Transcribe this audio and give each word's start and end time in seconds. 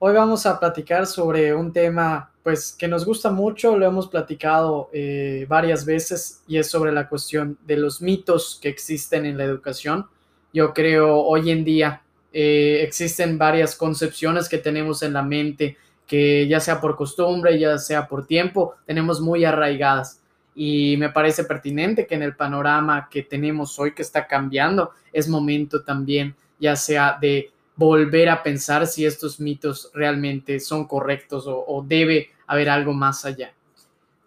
Hoy 0.00 0.12
vamos 0.12 0.44
a 0.44 0.58
platicar 0.58 1.06
sobre 1.06 1.54
un 1.54 1.72
tema 1.72 2.30
pues 2.42 2.72
que 2.72 2.88
nos 2.88 3.06
gusta 3.06 3.30
mucho, 3.30 3.78
lo 3.78 3.86
hemos 3.86 4.08
platicado 4.08 4.90
eh, 4.92 5.46
varias 5.48 5.86
veces 5.86 6.42
y 6.46 6.58
es 6.58 6.68
sobre 6.68 6.92
la 6.92 7.08
cuestión 7.08 7.56
de 7.64 7.76
los 7.76 8.02
mitos 8.02 8.58
que 8.60 8.68
existen 8.68 9.24
en 9.24 9.38
la 9.38 9.44
educación. 9.44 10.06
Yo 10.52 10.74
creo 10.74 11.20
hoy 11.20 11.50
en 11.50 11.64
día 11.64 12.02
eh, 12.32 12.80
existen 12.82 13.38
varias 13.38 13.76
concepciones 13.76 14.48
que 14.48 14.58
tenemos 14.58 15.02
en 15.02 15.12
la 15.12 15.22
mente 15.22 15.78
que 16.06 16.46
ya 16.48 16.60
sea 16.60 16.80
por 16.80 16.96
costumbre, 16.96 17.58
ya 17.58 17.78
sea 17.78 18.06
por 18.06 18.26
tiempo, 18.26 18.74
tenemos 18.84 19.20
muy 19.20 19.44
arraigadas. 19.44 20.20
Y 20.54 20.96
me 20.98 21.08
parece 21.08 21.44
pertinente 21.44 22.06
que 22.06 22.14
en 22.16 22.22
el 22.22 22.36
panorama 22.36 23.08
que 23.10 23.22
tenemos 23.22 23.78
hoy, 23.78 23.94
que 23.94 24.02
está 24.02 24.26
cambiando, 24.26 24.90
es 25.12 25.28
momento 25.28 25.82
también, 25.82 26.34
ya 26.60 26.76
sea 26.76 27.16
de 27.18 27.53
volver 27.76 28.28
a 28.28 28.42
pensar 28.42 28.86
si 28.86 29.04
estos 29.04 29.40
mitos 29.40 29.90
realmente 29.94 30.60
son 30.60 30.86
correctos 30.86 31.44
o, 31.46 31.84
debe 31.86 32.30
haber 32.46 32.70
algo 32.70 32.92
más 32.92 33.24
allá. 33.24 33.52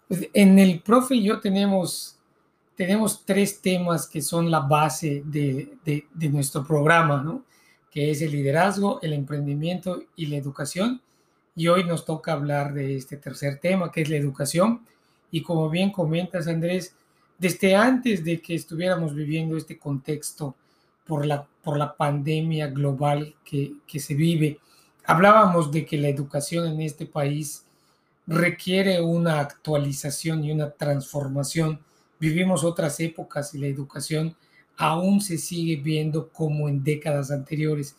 Pues, 0.08 0.28
en 0.34 0.59
el 0.59 0.81
profe 0.81 1.22
yo 1.22 1.39
tenemos, 1.39 2.17
tenemos 2.76 3.23
tres 3.26 3.62
temas 3.62 4.08
que 4.08 4.22
son 4.22 4.52
la 4.52 4.59
base 4.59 5.23
de, 5.26 5.73
de, 5.84 6.30
nuestro 6.30 6.66
programa, 6.66 7.22
¿no? 7.22 7.44
que 7.92 8.12
es 8.12 8.22
el 8.22 8.31
liderazgo, 8.31 9.00
el 9.02 9.14
emprendimiento 9.14 10.04
y 10.16 10.28
la 10.28 10.38
educación. 10.38 11.02
Y 11.56 11.67
hoy 11.70 11.84
nos 11.84 12.06
toca 12.06 12.34
hablar 12.34 12.73
de 12.73 12.95
este 12.98 13.17
tercer 13.17 13.59
tema, 13.59 13.92
que 13.92 14.02
es 14.02 14.09
la 14.09 14.17
educación. 14.17 14.82
Y 15.32 15.42
como 15.42 15.70
bien 15.70 15.92
comentas, 15.92 16.48
Andrés, 16.48 16.94
desde 17.39 17.76
antes 17.76 18.23
de 18.23 18.39
que 18.39 18.56
estuviéramos 18.56 19.16
viviendo 19.16 19.58
este 19.58 19.78
contexto 19.78 20.56
por 21.08 21.26
la, 21.26 21.48
por 21.64 21.78
la 21.78 21.96
pandemia 21.96 22.68
global 22.68 23.36
que, 23.44 23.74
que 23.88 24.00
se 24.00 24.14
vive. 24.14 24.60
Hablábamos 25.06 25.72
de 25.72 25.86
que 25.86 25.98
la 25.98 26.10
educación 26.10 26.68
en 26.68 26.82
este 26.82 27.06
país 27.06 27.66
requiere 28.28 29.02
una 29.02 29.40
actualización 29.40 30.44
y 30.44 30.52
una 30.52 30.72
transformación. 30.72 31.80
Vivimos 32.20 32.64
otras 32.64 33.00
épocas 33.00 33.54
y 33.56 33.60
la 33.60 33.68
educación 33.68 34.36
aún 34.78 35.22
se 35.22 35.38
sigue 35.38 35.78
viendo 35.78 36.30
como 36.30 36.70
en 36.70 36.84
décadas 36.84 37.32
anteriores. 37.32 37.96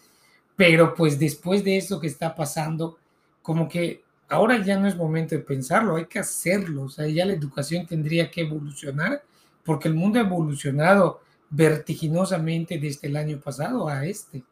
Pero 0.54 0.94
pues 0.94 1.18
después 1.18 1.64
de 1.64 1.76
eso 1.76 2.00
que 2.00 2.06
está 2.06 2.34
pasando, 2.34 2.98
como 3.42 3.68
que 3.68 4.02
ahora 4.28 4.62
ya 4.62 4.78
no 4.78 4.86
es 4.86 4.96
momento 4.96 5.34
de 5.34 5.40
pensarlo, 5.40 5.96
hay 5.96 6.06
que 6.06 6.18
hacerlo. 6.18 6.84
O 6.84 6.88
sea, 6.88 7.06
ya 7.08 7.24
la 7.24 7.32
educación 7.32 7.86
tendría 7.86 8.30
que 8.30 8.42
evolucionar 8.42 9.22
porque 9.64 9.88
el 9.88 9.94
mundo 9.94 10.18
ha 10.18 10.22
evolucionado 10.22 11.20
vertiginosamente 11.50 12.78
desde 12.78 13.08
el 13.08 13.16
año 13.16 13.40
pasado 13.40 13.88
a 13.88 14.04
este. 14.04 14.42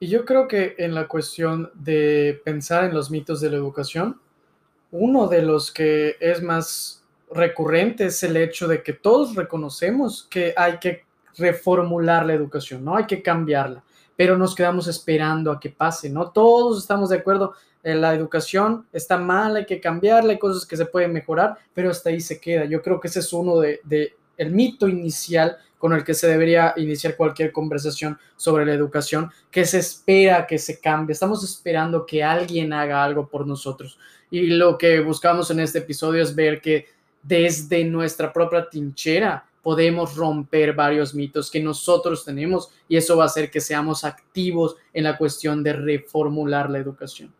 Y 0.00 0.08
yo 0.08 0.24
creo 0.24 0.46
que 0.46 0.74
en 0.78 0.94
la 0.94 1.08
cuestión 1.08 1.70
de 1.74 2.40
pensar 2.44 2.84
en 2.84 2.94
los 2.94 3.10
mitos 3.10 3.40
de 3.40 3.50
la 3.50 3.56
educación, 3.56 4.20
uno 4.90 5.26
de 5.26 5.42
los 5.42 5.72
que 5.72 6.16
es 6.20 6.42
más 6.42 7.02
recurrente 7.30 8.06
es 8.06 8.22
el 8.22 8.36
hecho 8.36 8.68
de 8.68 8.82
que 8.82 8.92
todos 8.92 9.34
reconocemos 9.34 10.26
que 10.30 10.54
hay 10.56 10.78
que 10.78 11.04
reformular 11.36 12.24
la 12.26 12.34
educación, 12.34 12.84
no 12.84 12.96
hay 12.96 13.06
que 13.06 13.22
cambiarla, 13.22 13.82
pero 14.16 14.36
nos 14.36 14.54
quedamos 14.54 14.88
esperando 14.88 15.52
a 15.52 15.60
que 15.60 15.70
pase, 15.70 16.08
¿no? 16.10 16.30
Todos 16.30 16.78
estamos 16.78 17.10
de 17.10 17.16
acuerdo, 17.16 17.54
en 17.82 18.00
la 18.00 18.14
educación 18.14 18.86
está 18.92 19.16
mal, 19.16 19.56
hay 19.56 19.66
que 19.66 19.80
cambiarla, 19.80 20.32
hay 20.32 20.38
cosas 20.38 20.66
que 20.66 20.76
se 20.76 20.86
pueden 20.86 21.12
mejorar, 21.12 21.56
pero 21.72 21.90
hasta 21.90 22.10
ahí 22.10 22.20
se 22.20 22.40
queda. 22.40 22.64
Yo 22.64 22.82
creo 22.82 23.00
que 23.00 23.08
ese 23.08 23.20
es 23.20 23.32
uno 23.32 23.60
de, 23.60 23.80
de 23.84 24.16
el 24.36 24.52
mito 24.52 24.88
inicial 24.88 25.56
con 25.78 25.92
el 25.92 26.04
que 26.04 26.14
se 26.14 26.28
debería 26.28 26.74
iniciar 26.76 27.16
cualquier 27.16 27.52
conversación 27.52 28.18
sobre 28.36 28.66
la 28.66 28.74
educación, 28.74 29.30
que 29.50 29.64
se 29.64 29.78
espera 29.78 30.46
que 30.46 30.58
se 30.58 30.80
cambie, 30.80 31.12
estamos 31.12 31.42
esperando 31.44 32.04
que 32.04 32.22
alguien 32.22 32.72
haga 32.72 33.02
algo 33.02 33.28
por 33.28 33.46
nosotros. 33.46 33.98
Y 34.30 34.48
lo 34.48 34.76
que 34.76 35.00
buscamos 35.00 35.50
en 35.50 35.60
este 35.60 35.78
episodio 35.78 36.22
es 36.22 36.34
ver 36.34 36.60
que 36.60 36.86
desde 37.22 37.84
nuestra 37.84 38.32
propia 38.32 38.68
tinchera 38.68 39.44
podemos 39.62 40.16
romper 40.16 40.72
varios 40.72 41.14
mitos 41.14 41.50
que 41.50 41.60
nosotros 41.60 42.24
tenemos 42.24 42.70
y 42.88 42.96
eso 42.96 43.16
va 43.16 43.24
a 43.24 43.26
hacer 43.26 43.50
que 43.50 43.60
seamos 43.60 44.04
activos 44.04 44.76
en 44.92 45.04
la 45.04 45.18
cuestión 45.18 45.62
de 45.62 45.72
reformular 45.72 46.70
la 46.70 46.78
educación. 46.78 47.32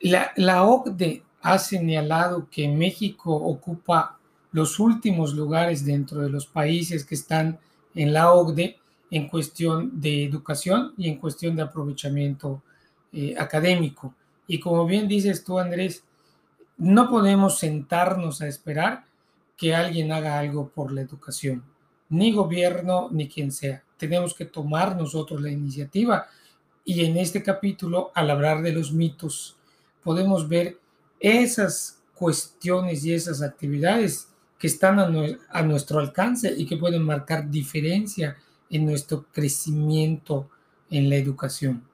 La, 0.00 0.32
la 0.36 0.64
OCDE 0.64 1.22
ha 1.42 1.58
señalado 1.58 2.48
que 2.50 2.68
México 2.68 3.34
ocupa 3.34 4.15
los 4.56 4.80
últimos 4.80 5.34
lugares 5.34 5.84
dentro 5.84 6.22
de 6.22 6.30
los 6.30 6.46
países 6.46 7.04
que 7.04 7.14
están 7.14 7.58
en 7.94 8.14
la 8.14 8.32
OCDE 8.32 8.78
en 9.10 9.28
cuestión 9.28 10.00
de 10.00 10.24
educación 10.24 10.94
y 10.96 11.10
en 11.10 11.18
cuestión 11.18 11.56
de 11.56 11.60
aprovechamiento 11.60 12.62
eh, 13.12 13.34
académico. 13.38 14.14
Y 14.46 14.58
como 14.58 14.86
bien 14.86 15.08
dices 15.08 15.44
tú, 15.44 15.58
Andrés, 15.58 16.04
no 16.78 17.10
podemos 17.10 17.58
sentarnos 17.58 18.40
a 18.40 18.48
esperar 18.48 19.04
que 19.58 19.74
alguien 19.74 20.10
haga 20.10 20.38
algo 20.38 20.70
por 20.70 20.90
la 20.90 21.02
educación, 21.02 21.62
ni 22.08 22.32
gobierno, 22.32 23.10
ni 23.12 23.28
quien 23.28 23.52
sea. 23.52 23.82
Tenemos 23.98 24.32
que 24.32 24.46
tomar 24.46 24.96
nosotros 24.96 25.42
la 25.42 25.50
iniciativa. 25.50 26.28
Y 26.82 27.04
en 27.04 27.18
este 27.18 27.42
capítulo, 27.42 28.10
al 28.14 28.30
hablar 28.30 28.62
de 28.62 28.72
los 28.72 28.90
mitos, 28.90 29.58
podemos 30.02 30.48
ver 30.48 30.78
esas 31.20 32.00
cuestiones 32.14 33.04
y 33.04 33.12
esas 33.12 33.42
actividades 33.42 34.28
que 34.58 34.66
están 34.66 34.98
a, 34.98 35.62
nuestro 35.62 35.98
alcance 35.98 36.52
y 36.56 36.66
que 36.66 36.76
pueden 36.76 37.02
marcar 37.02 37.50
diferencia 37.50 38.36
en 38.70 38.86
nuestro 38.86 39.26
crecimiento 39.32 40.48
en 40.90 41.10
la 41.10 41.16
educación. 41.16 41.84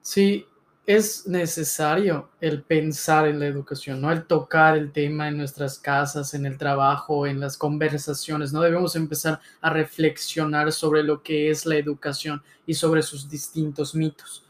Sí, 0.00 0.46
es 0.86 1.26
necesario 1.26 2.30
el 2.40 2.62
pensar 2.62 3.28
en 3.28 3.40
la 3.40 3.46
educación, 3.46 4.00
¿no? 4.00 4.10
El 4.10 4.24
tocar 4.24 4.78
el 4.78 4.90
tema 4.90 5.28
en 5.28 5.36
nuestras 5.36 5.78
casas, 5.78 6.32
en 6.32 6.46
el 6.46 6.56
trabajo, 6.56 7.26
en 7.26 7.40
las 7.40 7.58
conversaciones, 7.58 8.52
¿no? 8.52 8.62
Debemos 8.62 8.96
empezar 8.96 9.40
a 9.60 9.70
reflexionar 9.70 10.72
sobre 10.72 11.02
lo 11.02 11.22
que 11.22 11.50
es 11.50 11.66
la 11.66 11.76
educación 11.76 12.42
y 12.66 12.72
sobre 12.72 13.02
sus 13.02 13.28
distintos 13.28 13.94
mitos. 13.94 14.47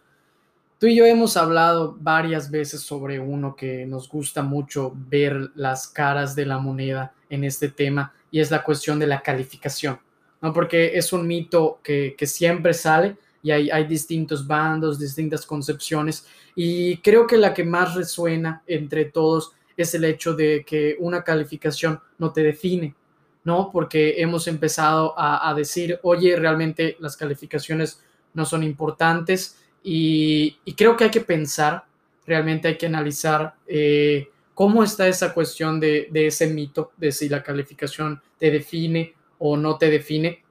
Tú 0.79 0.87
y 0.87 0.95
yo 0.95 1.05
hemos 1.07 1.37
hablado 1.37 1.97
varias 1.99 2.53
veces 2.53 2.83
sobre 2.83 3.19
uno 3.19 3.57
que 3.57 3.85
nos 3.85 4.09
gusta 4.09 4.43
mucho 4.43 4.93
ver 4.95 5.51
las 5.57 5.89
caras 5.89 6.37
de 6.37 6.47
la 6.47 6.59
moneda 6.59 7.13
en 7.29 7.43
este 7.43 7.69
tema 7.69 8.15
y 8.31 8.39
es 8.39 8.53
la 8.53 8.63
cuestión 8.63 9.01
de 9.01 9.09
la 9.09 9.21
calificación, 9.21 9.99
¿no? 10.41 10.53
Porque 10.53 10.97
es 10.97 11.13
un 11.13 11.27
mito 11.27 11.81
que, 11.83 12.15
siempre 12.27 12.73
sale 12.75 13.17
y 13.43 13.51
hay, 13.51 13.71
hay, 13.71 13.89
distintos 13.89 14.47
bandos, 14.47 15.01
distintas 15.01 15.45
concepciones 15.45 16.29
y 16.55 16.99
creo 16.99 17.27
que 17.27 17.39
la 17.39 17.53
que 17.53 17.65
más 17.65 17.97
resuena 17.97 18.63
entre 18.65 19.07
todos 19.07 19.55
es 19.77 19.95
el 19.97 20.05
hecho 20.05 20.35
de 20.35 20.65
que 20.65 20.97
una 21.01 21.25
calificación 21.25 22.01
no 22.19 22.33
te 22.33 22.45
define, 22.45 22.95
¿no? 23.43 23.71
Porque 23.73 24.23
hemos 24.23 24.47
empezado 24.47 25.19
a, 25.19 25.51
a 25.51 25.55
decir, 25.55 25.99
oye, 26.05 26.37
realmente 26.37 26.97
las 27.01 27.17
calificaciones 27.17 28.01
no 28.33 28.47
son 28.47 28.63
importantes 28.63 29.57
y, 29.83 30.59
creo 30.77 30.97
que 30.97 31.05
hay 31.05 31.11
que 31.11 31.21
pensar, 31.21 31.85
realmente 32.27 32.69
hay 32.69 32.77
que 32.77 32.87
analizar 32.87 33.55
eh, 33.67 34.29
cómo 34.55 34.83
está 34.83 35.07
esa 35.09 35.33
cuestión 35.33 35.81
de, 35.81 36.09
ese 36.13 36.49
mito, 36.49 36.93
de 36.97 37.13
si 37.13 37.29
la 37.29 37.43
calificación 37.43 38.21
te 38.39 38.51
define 38.51 39.15
o 39.39 39.57
no 39.57 39.79
te 39.79 39.91
define. 39.91 40.43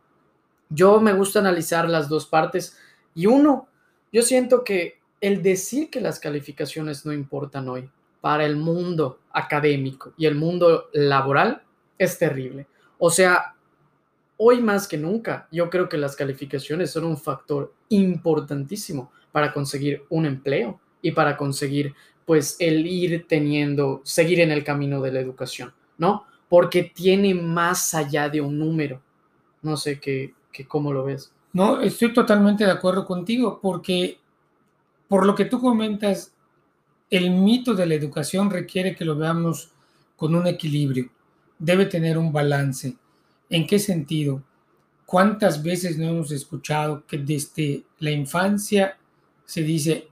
Yo 0.70 1.00
me 1.00 1.14
gusta 1.14 1.40
analizar 1.40 1.90
las 1.90 2.10
dos 2.10 2.26
partes 2.26 2.78
y 3.14 3.26
uno, 3.26 3.68
yo 4.12 4.22
siento 4.22 4.64
que 4.64 5.00
el 5.20 5.42
decir 5.42 5.90
que 5.90 6.02
las 6.02 6.20
calificaciones 6.20 7.06
no 7.06 7.12
importan 7.12 7.68
hoy 7.68 7.90
para 8.22 8.46
el 8.46 8.56
mundo 8.56 9.20
académico 9.32 10.14
y 10.18 10.26
el 10.26 10.36
mundo 10.36 10.90
laboral 10.94 11.64
es 11.98 12.18
terrible. 12.18 12.68
O 12.98 13.10
sea, 13.10 13.57
hoy 14.38 14.62
más 14.62 14.88
que 14.88 14.98
nunca, 14.98 15.48
yo 15.52 15.70
creo 15.70 15.90
que 15.90 15.98
las 15.98 16.16
calificaciones 16.16 16.92
son 16.92 17.06
un 17.06 17.18
factor 17.18 17.74
importantísimo 17.90 19.12
para 19.32 19.54
conseguir 19.54 20.04
un 20.10 20.26
empleo 20.26 20.80
y 21.02 21.12
para 21.12 21.36
conseguir 21.38 21.94
pues 22.26 22.58
el 22.60 22.86
ir 22.86 23.26
teniendo, 23.28 24.02
seguir 24.04 24.42
en 24.42 24.52
el 24.52 24.64
camino 24.64 25.02
de 25.02 25.12
la 25.12 25.20
educación, 25.20 25.74
¿no? 25.98 26.26
Porque 26.50 26.84
tiene 26.84 27.34
más 27.34 27.94
allá 27.94 28.30
de 28.30 28.42
un 28.42 28.60
número. 28.60 29.02
No 29.62 29.78
sé 29.78 30.00
qué, 30.00 30.34
cómo 30.68 30.92
lo 30.92 31.06
ves. 31.06 31.32
No, 31.54 31.80
estoy 31.82 32.14
totalmente 32.14 32.66
de 32.66 32.72
acuerdo 32.72 33.06
contigo 33.06 33.60
porque 33.62 34.20
por 35.08 35.26
lo 35.26 35.36
que 35.36 35.46
tú 35.46 35.62
comentas, 35.62 36.34
el 37.10 37.32
mito 37.32 37.74
de 37.74 37.86
la 37.86 37.96
educación 37.96 38.50
requiere 38.50 38.94
que 38.94 39.06
lo 39.06 39.16
veamos 39.16 39.72
con 40.18 40.36
un 40.36 40.48
equilibrio, 40.48 41.10
debe 41.58 41.86
tener 41.86 42.18
un 42.18 42.34
balance. 42.34 42.98
¿En 43.50 43.66
qué 43.66 43.80
sentido? 43.80 44.44
¿Cuántas 45.06 45.64
veces 45.64 45.98
no 45.98 46.10
hemos 46.10 46.32
escuchado 46.32 47.06
que 47.08 47.18
desde 47.18 47.86
la 48.00 48.12
infancia 48.12 48.98
se 49.46 49.62
dice, 49.64 50.10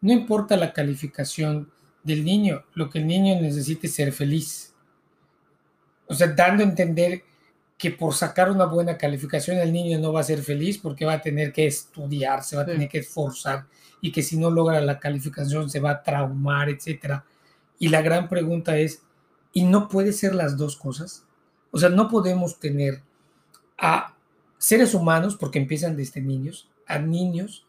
no 0.00 0.12
importa 0.12 0.56
la 0.56 0.72
calificación 0.72 1.70
del 2.02 2.24
niño, 2.24 2.64
lo 2.74 2.88
que 2.88 3.00
el 3.00 3.06
niño 3.06 3.40
necesita 3.40 3.86
es 3.86 3.94
ser 3.94 4.12
feliz? 4.12 4.72
O 6.06 6.14
sea, 6.14 6.28
dando 6.28 6.64
a 6.64 6.66
entender 6.66 7.22
que 7.76 7.90
por 7.92 8.14
sacar 8.14 8.50
una 8.50 8.64
buena 8.64 8.96
calificación 8.98 9.58
el 9.58 9.72
niño 9.72 9.98
no 9.98 10.12
va 10.12 10.20
a 10.20 10.24
ser 10.24 10.42
feliz 10.42 10.78
porque 10.78 11.04
va 11.04 11.14
a 11.14 11.20
tener 11.20 11.52
que 11.52 11.66
estudiar, 11.66 12.42
se 12.42 12.56
va 12.56 12.62
a 12.62 12.66
tener 12.66 12.88
que 12.88 12.98
esforzar 12.98 13.66
y 14.00 14.10
que 14.10 14.22
si 14.22 14.36
no 14.36 14.50
logra 14.50 14.80
la 14.80 14.98
calificación 14.98 15.68
se 15.70 15.78
va 15.78 15.90
a 15.90 16.02
traumar, 16.02 16.70
etc. 16.70 17.22
Y 17.78 17.88
la 17.88 18.02
gran 18.02 18.28
pregunta 18.28 18.78
es, 18.78 19.02
¿y 19.52 19.62
no 19.62 19.88
puede 19.88 20.12
ser 20.12 20.34
las 20.34 20.56
dos 20.56 20.76
cosas? 20.76 21.24
O 21.70 21.78
sea, 21.78 21.88
no 21.88 22.08
podemos 22.08 22.58
tener 22.58 23.02
a 23.78 24.14
seres 24.58 24.94
humanos, 24.94 25.36
porque 25.36 25.58
empiezan 25.58 25.96
desde 25.96 26.20
niños, 26.20 26.68
a 26.86 26.98
niños 26.98 27.66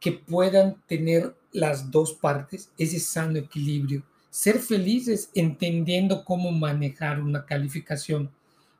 que 0.00 0.12
puedan 0.12 0.76
tener 0.86 1.34
las 1.52 1.90
dos 1.90 2.12
partes, 2.12 2.70
ese 2.78 3.00
sano 3.00 3.38
equilibrio, 3.38 4.02
ser 4.30 4.58
felices 4.58 5.30
entendiendo 5.34 6.24
cómo 6.24 6.52
manejar 6.52 7.20
una 7.20 7.46
calificación. 7.46 8.30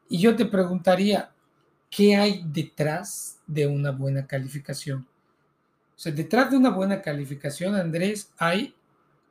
Y 0.08 0.19
yo 0.19 0.37
te 0.37 0.44
preguntaría, 0.44 1.32
¿qué 1.90 2.16
hay 2.16 2.43
detrás 2.46 3.38
de 3.46 3.66
una 3.66 3.90
buena 3.90 4.26
calificación? 4.26 5.06
O 5.96 6.00
sea, 6.00 6.12
detrás 6.12 6.50
de 6.50 6.56
una 6.56 6.70
buena 6.70 7.02
calificación, 7.02 7.75
Andrés, 7.75 8.31
hay 8.38 8.75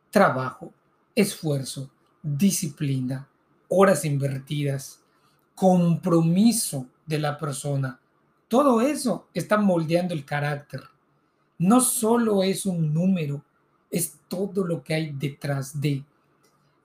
trabajo, 0.10 0.74
esfuerzo, 1.16 1.90
disciplina, 2.22 3.28
horas 3.70 4.04
invertidas, 4.04 5.02
compromiso 5.58 6.86
de 7.08 7.18
la 7.18 7.36
persona. 7.36 8.00
Todo 8.48 8.80
eso 8.80 9.26
está 9.34 9.58
moldeando 9.58 10.14
el 10.14 10.24
carácter. 10.24 10.84
No 11.58 11.82
solo 11.82 12.44
es 12.44 12.68
un 12.68 12.94
número, 12.94 13.44
es 13.90 14.20
todo 14.28 14.64
lo 14.64 14.84
que 14.84 14.94
hay 14.94 15.12
detrás 15.14 15.82
de. 15.82 16.04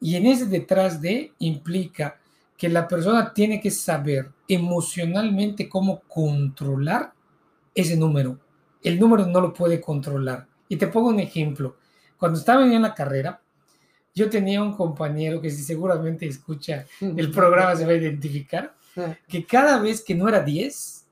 Y 0.00 0.16
en 0.16 0.24
ese 0.24 0.46
detrás 0.46 1.02
de 1.02 1.34
implica 1.40 2.18
que 2.56 2.70
la 2.70 2.88
persona 2.88 3.34
tiene 3.34 3.60
que 3.60 3.70
saber 3.70 4.32
emocionalmente 4.48 5.68
cómo 5.68 6.00
controlar 6.08 7.12
ese 7.74 7.94
número. 7.94 8.38
El 8.82 8.98
número 8.98 9.26
no 9.26 9.42
lo 9.42 9.52
puede 9.52 9.82
controlar. 9.82 10.46
Y 10.66 10.76
te 10.76 10.86
pongo 10.86 11.10
un 11.10 11.20
ejemplo. 11.20 11.76
Cuando 12.16 12.38
estaba 12.38 12.64
en 12.64 12.80
la 12.80 12.94
carrera, 12.94 13.41
yo 14.14 14.28
tenía 14.28 14.62
un 14.62 14.74
compañero 14.74 15.40
que 15.40 15.50
si 15.50 15.62
seguramente 15.62 16.26
escucha 16.26 16.86
el 17.00 17.30
programa 17.30 17.74
se 17.76 17.86
va 17.86 17.92
a 17.92 17.96
identificar, 17.96 18.74
que 19.26 19.46
cada 19.46 19.80
vez 19.80 20.02
que 20.02 20.14
no 20.14 20.28
era 20.28 20.40
10, 20.40 21.06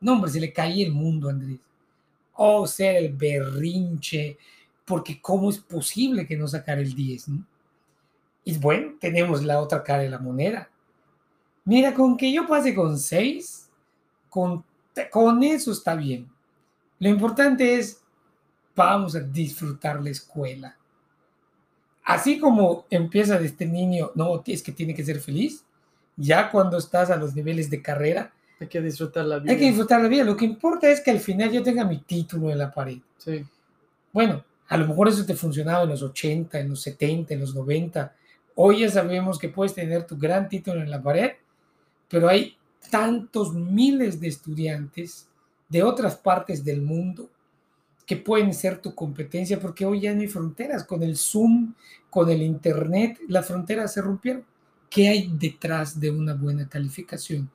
no 0.00 0.12
hombre, 0.14 0.30
se 0.30 0.40
le 0.40 0.52
caía 0.52 0.86
el 0.86 0.92
mundo, 0.92 1.28
Andrés. 1.28 1.58
O 2.34 2.66
sea, 2.66 2.96
el 2.96 3.12
berrinche, 3.12 4.38
porque 4.84 5.20
¿cómo 5.20 5.50
es 5.50 5.58
posible 5.58 6.26
que 6.26 6.36
no 6.36 6.48
sacar 6.48 6.78
el 6.78 6.94
10? 6.94 7.26
Y 8.44 8.56
bueno, 8.58 8.94
tenemos 8.98 9.44
la 9.44 9.60
otra 9.60 9.82
cara 9.82 10.02
de 10.02 10.10
la 10.10 10.18
moneda. 10.18 10.70
Mira, 11.64 11.92
con 11.92 12.16
que 12.16 12.32
yo 12.32 12.46
pase 12.46 12.74
con 12.74 12.98
6, 12.98 13.68
con, 14.30 14.64
con 15.10 15.42
eso 15.42 15.72
está 15.72 15.94
bien. 15.94 16.30
Lo 16.98 17.10
importante 17.10 17.74
es, 17.74 18.00
vamos 18.74 19.14
a 19.14 19.20
disfrutar 19.20 20.02
la 20.02 20.10
escuela 20.10 20.77
así 22.08 22.38
como 22.38 22.86
empieza 22.88 23.38
de 23.38 23.46
este 23.46 23.66
niño, 23.66 24.12
no, 24.14 24.42
es 24.46 24.62
que 24.62 24.72
tiene 24.72 24.94
que 24.94 25.04
ser 25.04 25.20
feliz, 25.20 25.62
ya 26.16 26.50
cuando 26.50 26.78
estás 26.78 27.10
a 27.10 27.16
los 27.16 27.34
niveles 27.34 27.68
de 27.68 27.82
carrera, 27.82 28.32
hay 28.58 28.66
que 28.66 28.80
disfrutar 28.80 29.26
la 29.26 29.38
vida. 29.38 29.52
Hay 29.52 29.58
que 29.58 29.66
disfrutar 29.66 30.00
la 30.00 30.08
vida. 30.08 30.24
Lo 30.24 30.34
que 30.34 30.46
importa 30.46 30.90
es 30.90 31.02
que 31.02 31.10
al 31.10 31.20
final 31.20 31.52
yo 31.52 31.62
tenga 31.62 31.84
mi 31.84 31.98
título 31.98 32.50
en 32.50 32.58
la 32.58 32.72
pared. 32.72 32.96
Sí. 33.18 33.44
Bueno, 34.10 34.42
a 34.68 34.78
lo 34.78 34.88
mejor 34.88 35.08
eso 35.08 35.26
te 35.26 35.34
funcionaba 35.34 35.82
en 35.82 35.90
los 35.90 36.02
80, 36.02 36.58
en 36.58 36.70
los 36.70 36.80
70, 36.80 37.34
en 37.34 37.40
los 37.40 37.54
90. 37.54 38.14
Hoy 38.54 38.80
ya 38.80 38.90
sabemos 38.90 39.38
que 39.38 39.50
puedes 39.50 39.74
tener 39.74 40.06
tu 40.06 40.16
gran 40.16 40.48
título 40.48 40.80
en 40.80 40.90
la 40.90 41.02
pared, 41.02 41.32
pero 42.08 42.26
hay 42.26 42.56
tantos 42.90 43.52
miles 43.52 44.18
de 44.18 44.28
estudiantes 44.28 45.28
de 45.68 45.82
otras 45.82 46.16
partes 46.16 46.64
del 46.64 46.80
mundo 46.80 47.28
que 48.08 48.16
pueden 48.16 48.54
ser 48.54 48.80
tu 48.80 48.94
competencia, 48.94 49.60
porque 49.60 49.84
hoy 49.84 50.00
ya 50.00 50.14
no 50.14 50.22
hay 50.22 50.28
fronteras. 50.28 50.82
Con 50.82 51.02
el 51.02 51.14
Zoom, 51.14 51.74
con 52.08 52.30
el 52.30 52.40
Internet, 52.40 53.20
las 53.28 53.46
fronteras 53.46 53.92
se 53.92 54.00
rompieron. 54.00 54.46
¿Qué 54.88 55.10
hay 55.10 55.30
detrás 55.38 56.00
de 56.00 56.10
una 56.10 56.32
buena 56.32 56.66
calificación? 56.66 57.50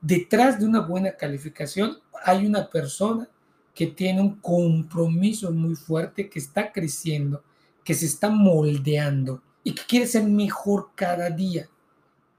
Detrás 0.00 0.58
de 0.58 0.66
una 0.66 0.80
buena 0.80 1.12
calificación 1.12 1.98
hay 2.24 2.46
una 2.46 2.68
persona 2.68 3.28
que 3.76 3.86
tiene 3.86 4.20
un 4.20 4.34
compromiso 4.40 5.52
muy 5.52 5.76
fuerte, 5.76 6.28
que 6.28 6.40
está 6.40 6.72
creciendo, 6.72 7.44
que 7.84 7.94
se 7.94 8.06
está 8.06 8.28
moldeando 8.28 9.40
y 9.62 9.72
que 9.72 9.82
quiere 9.86 10.08
ser 10.08 10.24
mejor 10.24 10.90
cada 10.96 11.30
día. 11.30 11.68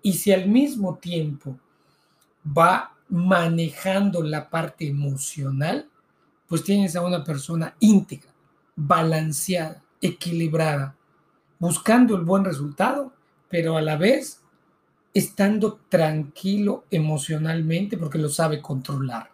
Y 0.02 0.12
si 0.14 0.34
al 0.34 0.50
mismo 0.50 0.98
tiempo 0.98 1.58
va 2.46 2.94
manejando 3.08 4.22
la 4.22 4.50
parte 4.50 4.86
emocional, 4.86 5.90
pues 6.48 6.64
tienes 6.64 6.96
a 6.96 7.02
una 7.02 7.24
persona 7.24 7.76
íntegra, 7.80 8.32
balanceada, 8.76 9.84
equilibrada, 10.02 10.96
buscando 11.60 12.16
el 12.16 12.24
buen 12.24 12.46
resultado, 12.46 13.14
pero 13.50 13.78
a 13.78 13.82
la 13.82 13.98
vez 13.98 14.42
estando 15.14 15.80
tranquilo 15.90 16.86
emocionalmente 16.92 17.98
porque 17.98 18.20
lo 18.20 18.30
sabe 18.30 18.62
controlar. 18.62 19.32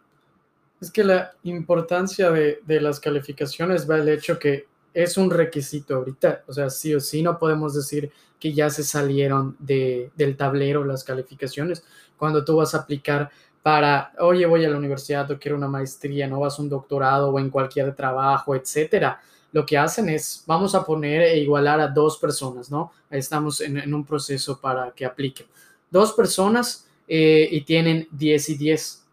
Es 0.79 0.91
que 0.91 1.03
la 1.03 1.33
importancia 1.43 2.31
de, 2.31 2.61
las 2.67 2.99
calificaciones 2.99 3.89
va 3.89 3.97
el 3.97 4.09
hecho 4.09 4.39
que 4.39 4.67
es 4.93 5.17
un 5.17 5.29
requisito 5.29 5.95
ahorita, 5.95 6.43
o 6.47 6.53
sea, 6.53 6.69
sí 6.69 6.93
o 6.93 6.99
sí 6.99 7.23
no 7.23 7.39
podemos 7.39 7.73
decir 7.73 8.11
que 8.39 8.53
ya 8.53 8.69
se 8.69 8.83
salieron 8.83 9.55
de, 9.59 10.11
del 10.15 10.37
tablero 10.37 10.83
las 10.83 11.03
calificaciones. 11.03 11.83
Cuando 12.17 12.45
tú 12.45 12.57
vas 12.57 12.75
a 12.75 12.79
aplicar 12.79 13.31
para, 13.63 14.11
oye, 14.19 14.45
voy 14.45 14.65
a 14.65 14.69
la 14.69 14.77
universidad 14.77 15.39
quiero 15.39 15.55
una 15.57 15.69
maestría, 15.69 16.27
no 16.27 16.41
vas 16.41 16.59
a 16.59 16.61
un 16.61 16.67
doctorado 16.67 17.29
o 17.29 17.39
en 17.39 17.49
cualquier 17.49 17.95
trabajo, 17.95 18.53
etcétera. 18.55 19.21
Lo 19.53 19.65
que 19.65 19.77
hacen 19.77 20.09
es, 20.09 20.43
vamos 20.45 20.75
a 20.75 20.83
poner 20.83 21.21
e 21.21 21.37
igualar 21.37 21.79
a 21.79 21.87
dos 21.87 22.17
personas, 22.17 22.69
¿no? 22.69 22.91
Estamos 23.09 23.61
en, 23.61 23.93
un 23.93 24.05
proceso 24.05 24.59
para 24.59 24.91
que 24.91 25.05
apliquen. 25.05 25.47
Dos 25.89 26.11
personas 26.11 26.87
eh, 27.07 27.47
y 27.51 27.61
tienen 27.61 28.07
10 28.11 28.49
y 28.49 28.57
10. 28.57 29.05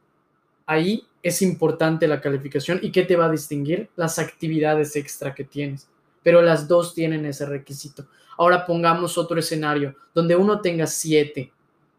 Ahí 0.66 1.06
es 1.22 1.42
importante 1.42 2.08
la 2.08 2.20
calificación 2.20 2.80
y 2.82 2.90
qué 2.90 3.04
te 3.04 3.16
va 3.16 3.26
a 3.26 3.30
distinguir 3.30 3.88
las 3.94 4.18
actividades 4.18 4.96
extra 4.96 5.32
que 5.32 5.44
tienes. 5.44 5.88
Pero 6.24 6.42
las 6.42 6.66
dos 6.66 6.92
tienen 6.94 7.24
ese 7.24 7.46
requisito. 7.46 8.06
Ahora 8.36 8.66
pongamos 8.66 9.16
otro 9.16 9.38
escenario 9.38 9.94
donde 10.12 10.34
uno 10.34 10.60
tenga 10.60 10.86
7 10.86 11.52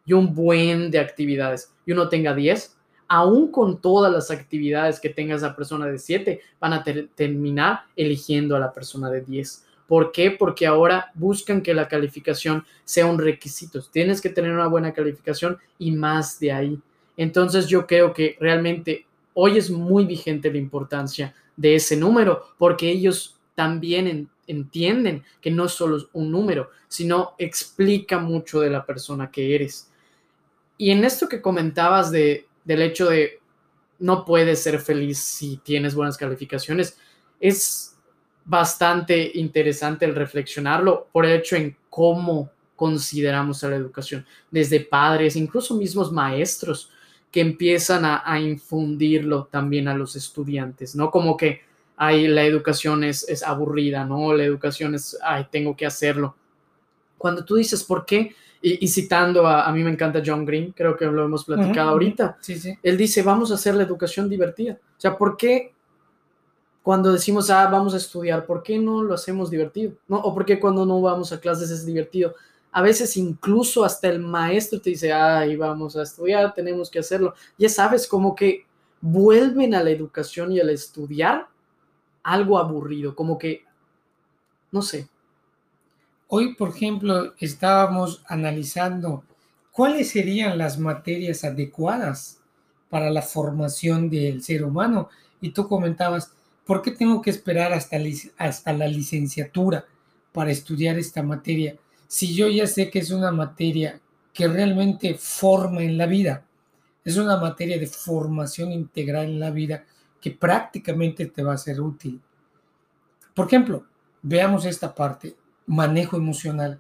y 0.05 0.13
un 0.13 0.33
buen 0.33 0.91
de 0.91 0.99
actividades 0.99 1.73
y 1.85 1.91
uno 1.91 2.09
tenga 2.09 2.33
10, 2.33 2.77
aún 3.07 3.51
con 3.51 3.81
todas 3.81 4.11
las 4.11 4.31
actividades 4.31 4.99
que 4.99 5.09
tenga 5.09 5.35
esa 5.35 5.55
persona 5.55 5.85
de 5.87 5.99
7, 5.99 6.41
van 6.59 6.73
a 6.73 6.83
terminar 6.83 7.81
eligiendo 7.95 8.55
a 8.55 8.59
la 8.59 8.71
persona 8.71 9.09
de 9.09 9.21
10. 9.21 9.65
¿Por 9.87 10.13
qué? 10.13 10.31
Porque 10.31 10.65
ahora 10.65 11.11
buscan 11.15 11.61
que 11.61 11.73
la 11.73 11.89
calificación 11.89 12.63
sea 12.85 13.05
un 13.07 13.19
requisito. 13.19 13.81
Tienes 13.81 14.21
que 14.21 14.29
tener 14.29 14.51
una 14.51 14.67
buena 14.67 14.93
calificación 14.93 15.57
y 15.77 15.91
más 15.91 16.39
de 16.39 16.53
ahí. 16.53 16.79
Entonces 17.17 17.67
yo 17.67 17.85
creo 17.85 18.13
que 18.13 18.37
realmente 18.39 19.05
hoy 19.33 19.57
es 19.57 19.69
muy 19.69 20.05
vigente 20.05 20.49
la 20.49 20.57
importancia 20.57 21.35
de 21.57 21.75
ese 21.75 21.97
número 21.97 22.53
porque 22.57 22.89
ellos 22.89 23.37
también 23.53 24.29
entienden 24.47 25.23
que 25.41 25.51
no 25.51 25.67
solo 25.67 25.97
es 25.97 26.05
un 26.13 26.31
número, 26.31 26.69
sino 26.87 27.33
explica 27.37 28.17
mucho 28.17 28.61
de 28.61 28.69
la 28.69 28.85
persona 28.85 29.29
que 29.29 29.53
eres. 29.53 29.90
Y 30.81 30.89
en 30.89 31.05
esto 31.05 31.29
que 31.29 31.43
comentabas 31.43 32.09
de, 32.09 32.47
del 32.65 32.81
hecho 32.81 33.07
de 33.07 33.39
no 33.99 34.25
puedes 34.25 34.63
ser 34.63 34.79
feliz 34.79 35.19
si 35.19 35.57
tienes 35.57 35.93
buenas 35.93 36.17
calificaciones, 36.17 36.97
es 37.39 37.95
bastante 38.45 39.29
interesante 39.35 40.05
el 40.05 40.15
reflexionarlo 40.15 41.07
por 41.11 41.27
el 41.27 41.33
hecho 41.33 41.55
en 41.55 41.77
cómo 41.87 42.49
consideramos 42.75 43.63
a 43.63 43.69
la 43.69 43.75
educación, 43.75 44.25
desde 44.49 44.79
padres, 44.79 45.35
incluso 45.35 45.75
mismos 45.75 46.11
maestros 46.11 46.89
que 47.29 47.41
empiezan 47.41 48.03
a, 48.03 48.39
infundirlo 48.39 49.49
también 49.51 49.87
a 49.87 49.93
los 49.93 50.15
estudiantes, 50.15 50.95
¿no? 50.95 51.11
Como 51.11 51.37
que 51.37 51.61
ahí 51.95 52.27
la 52.27 52.43
educación 52.43 53.03
es, 53.03 53.29
es 53.29 53.43
aburrida, 53.43 54.03
¿no? 54.03 54.33
La 54.33 54.45
educación 54.45 54.95
es, 54.95 55.15
ay, 55.21 55.45
tengo 55.51 55.75
que 55.77 55.85
hacerlo. 55.85 56.35
Cuando 57.19 57.45
tú 57.45 57.57
dices, 57.57 57.83
¿por 57.83 58.03
qué? 58.03 58.35
Y, 58.63 58.87
citando 58.87 59.47
a, 59.47 59.67
a 59.67 59.71
mí 59.71 59.83
me 59.83 59.89
encanta 59.89 60.21
John 60.23 60.45
Green, 60.45 60.71
creo 60.71 60.95
que 60.95 61.05
lo 61.05 61.25
hemos 61.25 61.45
platicado 61.45 61.89
ahorita. 61.89 62.37
Sí, 62.41 62.59
sí. 62.59 62.77
Él 62.83 62.95
dice, 62.95 63.23
vamos 63.23 63.51
a 63.51 63.55
hacer 63.55 63.73
la 63.73 63.81
educación 63.81 64.29
divertida. 64.29 64.73
O 64.73 65.01
sea, 65.01 65.17
¿por 65.17 65.35
qué 65.35 65.73
cuando 66.83 67.11
decimos, 67.11 67.49
ah, 67.49 67.67
vamos 67.67 67.93
a 67.93 67.97
estudiar, 67.97 68.45
¿por 68.45 68.63
qué 68.63 68.77
no 68.79 69.03
lo 69.03 69.13
hacemos 69.13 69.51
divertido? 69.51 69.93
¿No? 70.07 70.17
O 70.17 70.33
por 70.33 70.45
qué 70.45 70.59
cuando 70.59 70.85
no 70.85 71.01
vamos 71.01 71.31
a 71.31 71.39
clases 71.39 71.69
es 71.69 71.85
divertido. 71.85 72.35
A 72.71 72.81
veces 72.81 73.17
incluso 73.17 73.83
hasta 73.83 74.07
el 74.07 74.19
maestro 74.19 74.79
te 74.79 74.91
dice, 74.91 75.11
ay, 75.11 75.55
vamos 75.55 75.95
a 75.95 76.03
estudiar, 76.03 76.53
tenemos 76.53 76.89
que 76.89 76.99
hacerlo. 76.99 77.33
Ya 77.57 77.69
sabes, 77.69 78.07
como 78.07 78.33
que 78.33 78.65
vuelven 78.99 79.75
a 79.75 79.83
la 79.83 79.91
educación 79.91 80.51
y 80.51 80.59
al 80.59 80.69
estudiar 80.69 81.47
algo 82.23 82.57
aburrido, 82.57 83.15
como 83.15 83.37
que, 83.37 83.63
no 84.71 84.81
sé. 84.81 85.07
Hoy, 86.33 86.55
por 86.55 86.69
ejemplo, 86.69 87.33
estábamos 87.39 88.23
analizando 88.25 89.25
cuáles 89.69 90.11
serían 90.11 90.57
las 90.57 90.79
materias 90.79 91.43
adecuadas 91.43 92.39
para 92.89 93.09
la 93.09 93.21
formación 93.21 94.09
del 94.09 94.41
ser 94.41 94.63
humano. 94.63 95.09
Y 95.41 95.49
tú 95.49 95.67
comentabas, 95.67 96.31
¿por 96.65 96.81
qué 96.81 96.91
tengo 96.91 97.21
que 97.21 97.31
esperar 97.31 97.73
hasta, 97.73 97.97
hasta 98.37 98.71
la 98.71 98.87
licenciatura 98.87 99.83
para 100.31 100.51
estudiar 100.51 100.97
esta 100.97 101.21
materia? 101.21 101.75
Si 102.07 102.33
yo 102.33 102.47
ya 102.47 102.65
sé 102.65 102.89
que 102.89 102.99
es 102.99 103.11
una 103.11 103.33
materia 103.33 103.99
que 104.33 104.47
realmente 104.47 105.15
forma 105.15 105.83
en 105.83 105.97
la 105.97 106.05
vida, 106.05 106.45
es 107.03 107.17
una 107.17 107.35
materia 107.35 107.77
de 107.77 107.87
formación 107.87 108.71
integral 108.71 109.25
en 109.25 109.39
la 109.41 109.51
vida 109.51 109.83
que 110.21 110.31
prácticamente 110.31 111.25
te 111.25 111.43
va 111.43 111.55
a 111.55 111.57
ser 111.57 111.81
útil. 111.81 112.21
Por 113.33 113.47
ejemplo, 113.47 113.83
veamos 114.21 114.63
esta 114.63 114.95
parte, 114.95 115.35
manejo 115.71 116.17
emocional. 116.17 116.79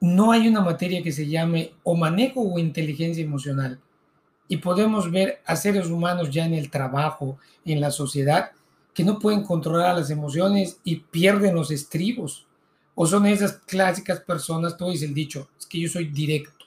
No 0.00 0.32
hay 0.32 0.48
una 0.48 0.60
materia 0.62 1.02
que 1.02 1.12
se 1.12 1.28
llame 1.28 1.74
o 1.82 1.94
manejo 1.94 2.40
o 2.40 2.58
inteligencia 2.58 3.22
emocional. 3.22 3.78
Y 4.48 4.56
podemos 4.56 5.10
ver 5.10 5.40
a 5.46 5.56
seres 5.56 5.88
humanos 5.88 6.30
ya 6.30 6.44
en 6.44 6.54
el 6.54 6.70
trabajo, 6.70 7.38
en 7.64 7.80
la 7.80 7.90
sociedad, 7.90 8.50
que 8.94 9.04
no 9.04 9.18
pueden 9.18 9.44
controlar 9.44 9.96
las 9.96 10.10
emociones 10.10 10.80
y 10.84 10.96
pierden 10.96 11.54
los 11.54 11.70
estribos. 11.70 12.46
O 12.94 13.06
son 13.06 13.26
esas 13.26 13.52
clásicas 13.66 14.20
personas, 14.20 14.76
todo 14.76 14.90
es 14.90 15.02
el 15.02 15.14
dicho, 15.14 15.48
es 15.58 15.66
que 15.66 15.80
yo 15.80 15.88
soy 15.88 16.06
directo 16.06 16.60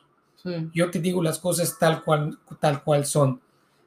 yo 0.73 0.91
te 0.91 0.99
digo 0.99 1.23
las 1.23 1.39
cosas 1.39 1.77
tal 1.79 2.03
cual, 2.03 2.37
tal 2.59 2.83
cual 2.83 3.05
son. 3.05 3.39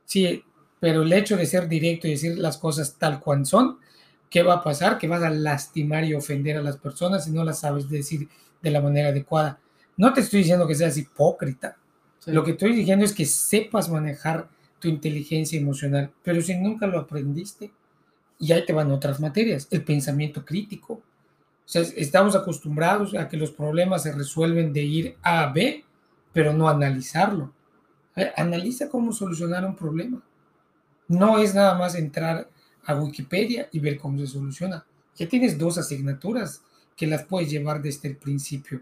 Sí, 0.05 0.43
pero 0.81 1.03
el 1.03 1.13
hecho 1.13 1.37
de 1.37 1.47
ser 1.47 1.69
directo 1.69 2.07
y 2.07 2.13
decir 2.13 2.39
las 2.39 2.57
cosas 2.57 2.97
tal 2.99 3.21
cual 3.21 3.45
son, 3.45 3.79
¿qué 4.31 4.43
va 4.43 4.55
a 4.55 4.63
pasar? 4.63 4.99
Que 4.99 5.09
vas 5.09 5.23
a 5.23 5.31
lastimar 5.31 6.05
y 6.05 6.15
ofender 6.15 6.57
a 6.57 6.63
las 6.63 6.77
personas 6.77 7.25
si 7.25 7.31
no 7.31 7.45
las 7.45 7.61
sabes 7.61 7.89
decir 7.89 8.29
de 8.63 8.71
la 8.71 8.81
manera 8.81 9.09
adecuada. 9.09 9.59
No 9.97 10.13
te 10.13 10.21
estoy 10.21 10.41
diciendo 10.41 10.67
que 10.67 10.75
seas 10.75 10.97
hipócrita. 10.97 11.77
Lo 12.27 12.43
que 12.43 12.53
estoy 12.53 12.75
diciendo 12.75 13.05
es 13.05 13.13
que 13.13 13.25
sepas 13.25 13.89
manejar 13.89 14.49
tu 14.79 14.89
inteligencia 14.89 15.59
emocional, 15.59 16.13
pero 16.23 16.43
si 16.43 16.55
nunca 16.57 16.87
lo 16.87 16.99
aprendiste, 16.99 17.71
y 18.39 18.53
ahí 18.53 18.67
te 18.67 18.73
van 18.73 18.91
otras 18.91 19.21
materias, 19.21 19.69
el 19.71 19.83
pensamiento 19.83 20.45
crítico. 20.45 20.95
O 20.95 21.03
sea, 21.69 21.83
estamos 21.83 22.37
acostumbrados 22.37 23.15
a 23.15 23.29
que 23.29 23.37
los 23.37 23.51
problemas 23.51 24.03
se 24.03 24.13
resuelven 24.13 24.73
de 24.73 24.83
ir 24.83 25.17
A 25.23 25.45
a 25.45 25.53
B 25.53 25.87
pero 26.37 26.53
no 26.53 26.69
analizarlo. 26.69 27.51
Eh, 28.15 28.31
analiza 28.37 28.91
cómo 28.91 29.11
solucionar 29.11 29.65
un 29.65 29.75
problema. 29.75 30.23
No 31.09 31.39
es 31.39 31.55
nada 31.55 31.79
más 31.79 31.95
entrar 31.95 32.51
a 32.87 32.95
Wikipedia 32.95 33.69
y 33.73 33.81
ver 33.81 33.99
cómo 33.99 34.19
se 34.19 34.27
soluciona. 34.27 34.85
Ya 35.17 35.29
tienes 35.29 35.59
dos 35.59 35.79
asignaturas 35.79 36.63
que 36.97 37.07
las 37.07 37.25
puedes 37.25 37.51
llevar 37.51 37.83
desde 37.83 38.09
el 38.09 38.17
principio. 38.17 38.81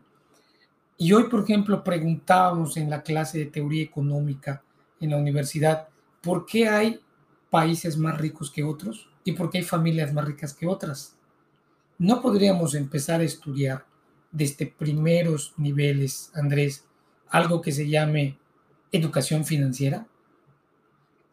Y 0.96 1.12
hoy, 1.12 1.24
por 1.24 1.42
ejemplo, 1.42 1.82
preguntábamos 1.82 2.76
en 2.76 2.88
la 2.88 3.02
clase 3.02 3.38
de 3.38 3.46
teoría 3.46 3.82
económica 3.82 4.62
en 5.00 5.10
la 5.10 5.16
universidad, 5.16 5.88
¿por 6.22 6.46
qué 6.46 6.68
hay 6.68 7.00
países 7.50 7.96
más 7.96 8.18
ricos 8.18 8.50
que 8.50 8.62
otros 8.62 9.08
y 9.24 9.32
por 9.32 9.50
qué 9.50 9.58
hay 9.58 9.64
familias 9.64 10.12
más 10.12 10.24
ricas 10.24 10.54
que 10.54 10.66
otras? 10.66 11.16
No 11.98 12.22
podríamos 12.22 12.74
empezar 12.74 13.20
a 13.20 13.24
estudiar 13.24 13.84
desde 14.30 14.66
primeros 14.66 15.54
niveles, 15.56 16.30
Andrés, 16.34 16.84
algo 17.28 17.60
que 17.60 17.72
se 17.72 17.88
llame 17.88 18.38
educación 18.92 19.44
financiera? 19.44 20.06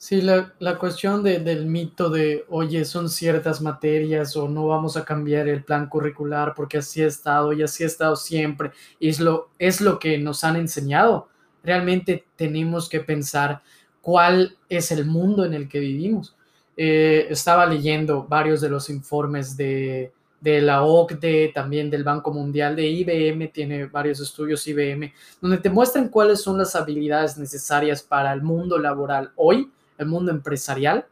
Sí, 0.03 0.19
la, 0.19 0.51
la 0.57 0.79
cuestión 0.79 1.21
de, 1.21 1.37
del 1.41 1.67
mito 1.67 2.09
de, 2.09 2.43
oye, 2.49 2.85
son 2.85 3.07
ciertas 3.07 3.61
materias 3.61 4.35
o 4.35 4.49
no 4.49 4.65
vamos 4.65 4.97
a 4.97 5.05
cambiar 5.05 5.47
el 5.47 5.63
plan 5.63 5.87
curricular 5.87 6.55
porque 6.55 6.79
así 6.79 7.03
ha 7.03 7.05
estado 7.05 7.53
y 7.53 7.61
así 7.61 7.83
ha 7.83 7.85
estado 7.85 8.15
siempre, 8.15 8.71
y 8.99 9.09
es 9.09 9.19
lo, 9.19 9.49
es 9.59 9.79
lo 9.79 9.99
que 9.99 10.17
nos 10.17 10.43
han 10.43 10.55
enseñado. 10.55 11.27
Realmente 11.63 12.25
tenemos 12.35 12.89
que 12.89 13.01
pensar 13.01 13.61
cuál 14.01 14.57
es 14.69 14.91
el 14.91 15.05
mundo 15.05 15.45
en 15.45 15.53
el 15.53 15.69
que 15.69 15.79
vivimos. 15.79 16.35
Eh, 16.75 17.27
estaba 17.29 17.67
leyendo 17.67 18.23
varios 18.23 18.59
de 18.59 18.69
los 18.69 18.89
informes 18.89 19.55
de, 19.55 20.11
de 20.39 20.61
la 20.61 20.81
OCDE, 20.81 21.51
también 21.53 21.91
del 21.91 22.03
Banco 22.03 22.33
Mundial, 22.33 22.75
de 22.75 22.87
IBM, 22.87 23.49
tiene 23.49 23.85
varios 23.85 24.19
estudios 24.19 24.67
IBM, 24.67 25.13
donde 25.39 25.59
te 25.59 25.69
muestran 25.69 26.09
cuáles 26.09 26.41
son 26.41 26.57
las 26.57 26.75
habilidades 26.75 27.37
necesarias 27.37 28.01
para 28.01 28.33
el 28.33 28.41
mundo 28.41 28.79
laboral 28.79 29.31
hoy, 29.35 29.71
el 30.01 30.07
mundo 30.07 30.31
empresarial, 30.31 31.05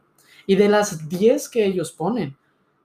y 0.46 0.56
de 0.56 0.68
las 0.68 1.08
10 1.08 1.48
que 1.48 1.64
ellos 1.64 1.92
ponen, 1.92 2.36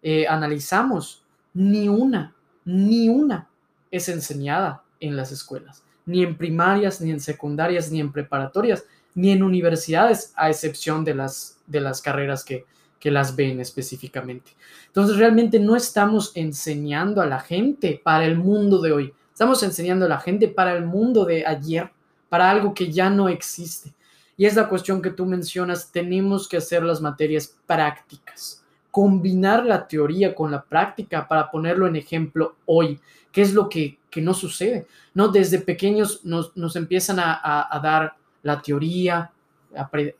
eh, 0.01 0.27
analizamos, 0.27 1.23
ni 1.53 1.87
una, 1.87 2.35
ni 2.63 3.09
una 3.09 3.47
es 3.89 4.09
enseñada 4.09 4.83
en 4.99 5.15
las 5.15 5.31
escuelas, 5.31 5.83
ni 6.05 6.23
en 6.23 6.37
primarias, 6.37 7.01
ni 7.01 7.11
en 7.11 7.19
secundarias, 7.19 7.91
ni 7.91 7.99
en 7.99 8.11
preparatorias, 8.11 8.85
ni 9.15 9.31
en 9.31 9.41
universidades, 9.41 10.33
a 10.35 10.49
excepción 10.49 11.03
de 11.03 11.15
las, 11.15 11.57
de 11.65 11.79
las 11.79 12.01
carreras 12.01 12.43
que, 12.43 12.65
que 12.99 13.09
las 13.09 13.35
ven 13.35 13.59
específicamente. 13.59 14.51
Entonces 14.87 15.17
realmente 15.17 15.59
no 15.59 15.75
estamos 15.75 16.31
enseñando 16.35 17.21
a 17.21 17.25
la 17.25 17.39
gente 17.39 17.99
para 18.03 18.25
el 18.25 18.37
mundo 18.37 18.81
de 18.81 18.91
hoy, 18.91 19.13
estamos 19.31 19.63
enseñando 19.63 20.05
a 20.05 20.09
la 20.09 20.19
gente 20.19 20.49
para 20.49 20.75
el 20.75 20.85
mundo 20.85 21.25
de 21.25 21.45
ayer, 21.45 21.91
para 22.29 22.49
algo 22.49 22.73
que 22.73 22.91
ya 22.91 23.09
no 23.09 23.29
existe. 23.29 23.94
Y 24.37 24.45
es 24.45 24.55
la 24.55 24.67
cuestión 24.67 25.01
que 25.01 25.11
tú 25.11 25.25
mencionas, 25.25 25.91
tenemos 25.91 26.47
que 26.47 26.57
hacer 26.57 26.83
las 26.83 27.01
materias 27.01 27.55
prácticas, 27.65 28.63
combinar 28.91 29.65
la 29.65 29.87
teoría 29.87 30.35
con 30.35 30.51
la 30.51 30.63
práctica 30.63 31.27
para 31.27 31.49
ponerlo 31.49 31.87
en 31.87 31.95
ejemplo 31.95 32.55
hoy, 32.65 32.99
que 33.31 33.41
es 33.41 33.53
lo 33.53 33.69
que, 33.69 33.99
no 34.15 34.33
sucede. 34.33 34.87
¿no? 35.13 35.27
Desde 35.27 35.59
pequeños 35.59 36.23
nos, 36.23 36.55
nos 36.55 36.77
empiezan 36.77 37.19
a, 37.19 37.67
a 37.69 37.79
dar 37.81 38.15
la 38.43 38.61
teoría, 38.61 39.29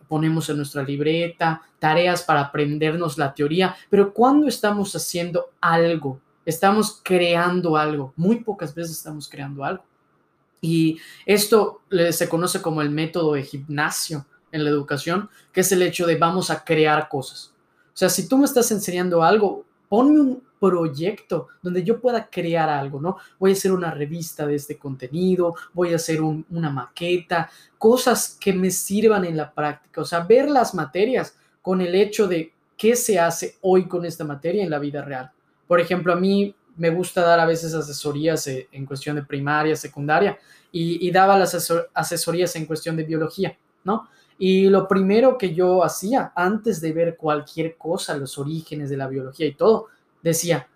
ponemos 0.08 0.50
en 0.50 0.58
nuestra 0.58 0.84
libreta, 0.84 1.62
tareas 1.80 2.24
para 2.24 2.42
aprendernos 2.42 3.18
la 3.18 3.34
teoría, 3.34 3.76
pero 3.90 4.14
cuando 4.14 4.48
estamos 4.48 4.96
haciendo 4.96 5.52
algo, 5.62 6.20
estamos 6.46 7.00
creando 7.04 7.78
algo, 7.78 8.14
muy 8.16 8.38
pocas 8.38 8.74
veces 8.74 8.98
estamos 8.98 9.30
creando 9.30 9.64
algo. 9.64 9.84
Y 10.66 11.00
esto 11.28 11.82
se 12.12 12.28
conoce 12.28 12.60
como 12.60 12.82
el 12.82 12.90
método 12.90 13.34
de 13.34 13.44
gimnasio 13.44 14.26
en 14.52 14.64
la 14.64 14.72
educación, 14.72 15.30
que 15.54 15.62
es 15.62 15.72
el 15.72 15.84
hecho 15.84 16.08
de 16.08 16.16
vamos 16.16 16.50
a 16.50 16.64
crear 16.64 17.08
cosas. 17.08 17.54
O 17.88 17.98
sea, 17.98 18.10
si 18.10 18.28
tú 18.28 18.40
me 18.40 18.46
estás 18.46 18.72
enseñando 18.72 19.22
algo, 19.24 19.64
ponme 19.88 20.20
un, 20.20 20.44
proyecto 20.58 21.50
donde 21.62 21.84
yo 21.84 22.00
pueda 22.00 22.28
crear 22.28 22.70
algo, 22.70 23.00
¿no? 23.00 23.18
Voy 23.38 23.52
a 23.52 23.54
hacer 23.54 23.72
una 23.72 23.92
revista 23.92 24.48
de 24.48 24.56
este 24.56 24.78
contenido, 24.78 25.54
voy 25.74 25.94
a 25.94 25.98
hacer 25.98 26.22
una 26.22 26.72
maqueta, 26.72 27.52
cosas 27.78 28.36
que 28.40 28.52
me 28.54 28.72
sirvan 28.72 29.26
en 29.26 29.38
la 29.38 29.54
práctica, 29.54 30.02
o 30.02 30.06
sea, 30.06 30.22
ver 30.22 30.50
las 30.50 30.74
materias 30.74 31.38
con 31.62 31.82
el 31.82 31.94
hecho 31.94 32.28
de 32.28 32.52
qué 32.78 32.96
se 32.96 33.20
hace 33.20 33.58
hoy 33.62 33.88
con 33.88 34.06
esta 34.06 34.24
materia 34.24 34.64
en 34.64 34.72
la 34.72 34.80
vida 34.80 35.04
real. 35.04 35.30
Por 35.68 35.80
ejemplo, 35.80 36.14
a 36.14 36.16
mí 36.16 36.56
me 36.78 36.90
gusta 36.90 37.22
dar 37.22 37.40
a 37.40 37.46
veces 37.46 37.74
asesorías 37.74 38.48
eh, 38.48 38.68
en 38.72 38.86
cuestión 38.86 39.16
de 39.16 39.24
primaria, 39.24 39.76
secundaria, 39.76 40.38
y, 40.72 41.10
daba 41.10 41.40
las 41.40 41.56
asesorías 41.94 42.54
en 42.58 42.66
cuestión 42.66 42.98
de 42.98 43.06
biología, 43.06 43.58
¿no? 43.86 44.10
Y 44.38 44.68
lo 44.68 44.90
primero 44.90 45.38
que 45.38 45.54
yo 45.54 45.86
hacía 45.86 46.34
antes 46.36 46.82
de 46.82 46.92
ver 46.92 47.16
cualquier 47.16 47.78
cosa, 47.78 48.18
los 48.18 48.38
orígenes 48.38 48.90
de 48.90 48.98
la 48.98 49.08
biología 49.08 49.46
y 49.46 49.54
todo, 49.54 49.88
decía, 50.22 50.68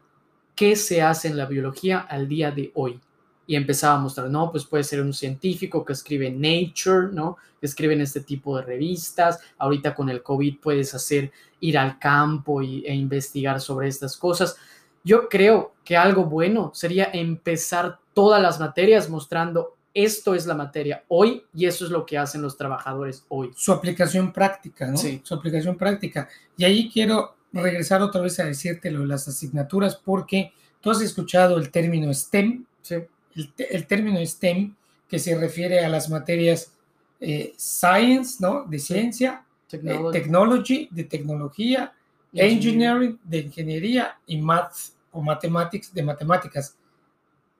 ¿qué 0.56 0.78
se 0.78 1.02
hace 1.02 1.28
en 1.28 1.36
la 1.36 1.46
biología 1.46 2.00
al 2.00 2.30
día 2.30 2.52
de 2.52 2.72
hoy? 2.76 2.98
Y 3.46 3.58
empezaba 3.58 3.96
a 3.96 4.00
mostrar, 4.00 4.30
no, 4.30 4.52
pues 4.52 4.64
puede 4.64 4.86
ser 4.86 5.02
un 5.02 5.12
científico 5.12 5.84
que 5.84 5.92
escribe 5.92 6.32
Nature, 6.32 7.10
¿no? 7.12 7.36
Que 7.60 7.66
escribe 7.66 7.94
en 7.94 8.02
este 8.02 8.22
tipo 8.22 8.56
de 8.56 8.64
revistas. 8.64 9.42
Ahorita 9.58 9.94
con 9.94 10.10
el 10.10 10.24
COVID 10.24 10.60
puedes 10.62 10.94
hacer, 10.94 11.32
ir 11.60 11.78
al 11.78 12.00
campo 12.00 12.62
y, 12.62 12.86
e 12.86 12.96
investigar 12.96 13.60
sobre 13.60 13.90
estas 13.90 14.16
cosas. 14.16 14.56
Yo 15.04 15.30
creo 15.30 15.74
que 15.84 15.98
algo 15.98 16.26
bueno 16.26 16.72
sería 16.74 17.10
empezar 17.14 18.00
todas 18.14 18.42
las 18.42 18.60
materias 18.60 19.10
mostrando 19.10 19.76
esto 19.94 20.36
es 20.36 20.46
la 20.46 20.56
materia 20.56 21.04
hoy 21.08 21.44
y 21.54 21.66
eso 21.66 21.86
es 21.86 21.92
lo 21.92 22.06
que 22.06 22.18
hacen 22.18 22.42
los 22.42 22.58
trabajadores 22.58 23.26
hoy. 23.30 23.52
Su 23.56 23.72
aplicación 23.72 24.32
práctica, 24.32 24.88
¿no? 24.88 24.98
Sí. 24.98 25.22
Su 25.24 25.34
aplicación 25.34 25.78
práctica. 25.78 26.30
Y 26.58 26.64
ahí 26.64 26.90
quiero 26.92 27.36
regresar 27.52 28.02
otra 28.02 28.22
vez 28.22 28.40
a 28.40 28.46
decirte 28.46 28.92
lo 28.92 29.02
de 29.02 29.08
las 29.08 29.28
asignaturas 29.28 29.96
porque 29.96 30.54
tú 30.82 30.92
has 30.92 31.02
escuchado 31.02 31.58
el 31.58 31.72
término 31.72 32.14
STEM, 32.14 32.66
el, 32.90 33.88
término 33.88 34.24
STEM 34.24 34.76
que 35.08 35.20
se 35.20 35.38
refiere 35.38 35.84
a 35.84 35.90
las 35.90 36.10
materias 36.10 36.74
eh, 37.20 37.54
science, 37.58 38.38
¿no? 38.40 38.66
De 38.66 38.80
ciencia, 38.80 39.44
eh, 39.72 40.00
technology, 40.12 40.88
de 40.92 41.04
tecnología, 41.04 41.94
engineering 42.34 43.20
de 43.24 43.40
ingeniería 43.40 44.18
y 44.28 44.38
math 44.38 44.94
o 45.12 45.22
mathematics 45.22 45.94
de 45.94 46.04
matemáticas, 46.04 46.76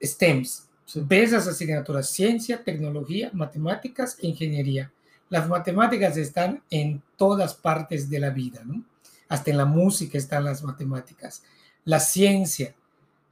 STEMs. 0.02 0.68
Ves 0.94 1.30
esas 1.30 1.48
asignaturas, 1.48 2.08
ciencia, 2.08 2.62
tecnología, 2.62 3.30
matemáticas 3.32 4.16
e 4.20 4.28
ingeniería. 4.28 4.92
Las 5.28 5.48
matemáticas 5.48 6.16
están 6.16 6.62
en 6.70 7.02
todas 7.16 7.54
partes 7.54 8.10
de 8.10 8.18
la 8.18 8.30
vida, 8.30 8.62
¿no? 8.64 8.84
Hasta 9.28 9.52
en 9.52 9.58
la 9.58 9.64
música 9.64 10.18
están 10.18 10.44
las 10.44 10.64
matemáticas. 10.64 11.44
La 11.84 12.00
ciencia, 12.00 12.74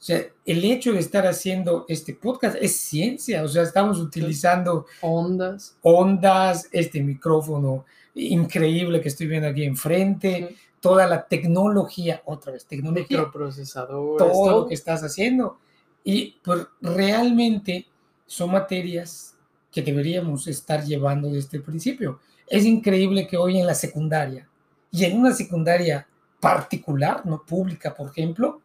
o 0.00 0.02
sea, 0.02 0.25
el 0.47 0.64
hecho 0.64 0.92
de 0.92 1.00
estar 1.00 1.26
haciendo 1.26 1.85
este 1.88 2.14
podcast 2.14 2.57
es 2.61 2.76
ciencia, 2.76 3.42
o 3.42 3.49
sea, 3.49 3.64
estamos 3.64 3.99
utilizando 3.99 4.87
ondas, 5.00 5.76
ondas, 5.83 6.68
este 6.71 7.02
micrófono 7.02 7.85
increíble 8.14 9.00
que 9.00 9.09
estoy 9.09 9.26
viendo 9.26 9.49
aquí 9.49 9.64
enfrente, 9.64 10.54
toda 10.80 11.06
la 11.06 11.26
tecnología, 11.26 12.23
otra 12.25 12.52
vez, 12.52 12.66
tecnología, 12.66 13.18
microprocesadores, 13.18 14.32
todo, 14.32 14.61
lo 14.62 14.66
que 14.68 14.75
estás 14.75 15.02
haciendo. 15.02 15.58
Y 16.04 16.37
pues 16.42 16.66
realmente 16.80 17.87
son 18.26 18.52
materias 18.52 19.35
que 19.70 19.82
deberíamos 19.82 20.47
estar 20.47 20.85
llevando 20.85 21.28
desde 21.28 21.58
el 21.58 21.62
principio. 21.62 22.20
Es 22.47 22.64
increíble 22.64 23.26
que 23.26 23.37
hoy 23.37 23.58
en 23.58 23.66
la 23.66 23.75
secundaria 23.75 24.49
y 24.90 25.04
en 25.04 25.18
una 25.18 25.32
secundaria 25.32 26.06
particular, 26.40 27.26
no 27.26 27.44
pública, 27.44 27.94
por 27.94 28.11
ejemplo, 28.11 28.61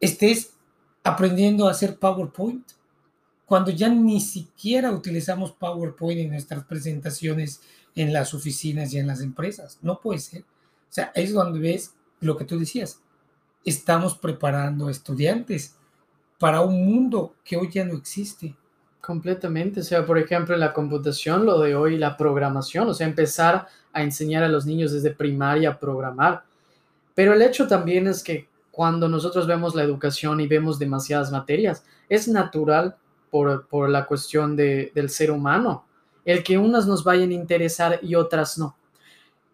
estés 0.00 0.52
aprendiendo 1.02 1.66
a 1.66 1.72
hacer 1.72 1.98
PowerPoint 1.98 2.72
cuando 3.46 3.70
ya 3.70 3.88
ni 3.88 4.20
siquiera 4.20 4.90
utilizamos 4.90 5.52
PowerPoint 5.52 6.20
en 6.20 6.30
nuestras 6.30 6.64
presentaciones 6.64 7.60
en 7.94 8.12
las 8.12 8.34
oficinas 8.34 8.92
y 8.92 8.98
en 8.98 9.06
las 9.06 9.20
empresas. 9.20 9.78
No 9.82 10.00
puede 10.00 10.20
ser. 10.20 10.44
O 10.94 10.96
sea, 10.96 11.10
es 11.16 11.32
donde 11.32 11.58
ves 11.58 11.92
lo 12.20 12.36
que 12.36 12.44
tú 12.44 12.56
decías. 12.56 13.00
Estamos 13.64 14.16
preparando 14.16 14.88
estudiantes 14.88 15.74
para 16.38 16.60
un 16.60 16.86
mundo 16.86 17.34
que 17.42 17.56
hoy 17.56 17.68
ya 17.68 17.84
no 17.84 17.94
existe. 17.94 18.54
Completamente. 19.00 19.80
O 19.80 19.82
sea, 19.82 20.06
por 20.06 20.18
ejemplo, 20.18 20.54
en 20.54 20.60
la 20.60 20.72
computación, 20.72 21.44
lo 21.46 21.58
de 21.58 21.74
hoy, 21.74 21.98
la 21.98 22.16
programación, 22.16 22.88
o 22.88 22.94
sea, 22.94 23.08
empezar 23.08 23.66
a 23.92 24.02
enseñar 24.04 24.44
a 24.44 24.48
los 24.48 24.66
niños 24.66 24.92
desde 24.92 25.10
primaria 25.10 25.70
a 25.70 25.80
programar. 25.80 26.44
Pero 27.12 27.32
el 27.32 27.42
hecho 27.42 27.66
también 27.66 28.06
es 28.06 28.22
que 28.22 28.46
cuando 28.70 29.08
nosotros 29.08 29.48
vemos 29.48 29.74
la 29.74 29.82
educación 29.82 30.40
y 30.40 30.46
vemos 30.46 30.78
demasiadas 30.78 31.32
materias, 31.32 31.84
es 32.08 32.28
natural 32.28 32.94
por, 33.32 33.66
por 33.66 33.90
la 33.90 34.06
cuestión 34.06 34.54
de, 34.54 34.92
del 34.94 35.10
ser 35.10 35.32
humano, 35.32 35.86
el 36.24 36.44
que 36.44 36.56
unas 36.56 36.86
nos 36.86 37.02
vayan 37.02 37.30
a 37.30 37.34
interesar 37.34 37.98
y 38.00 38.14
otras 38.14 38.58
no. 38.58 38.76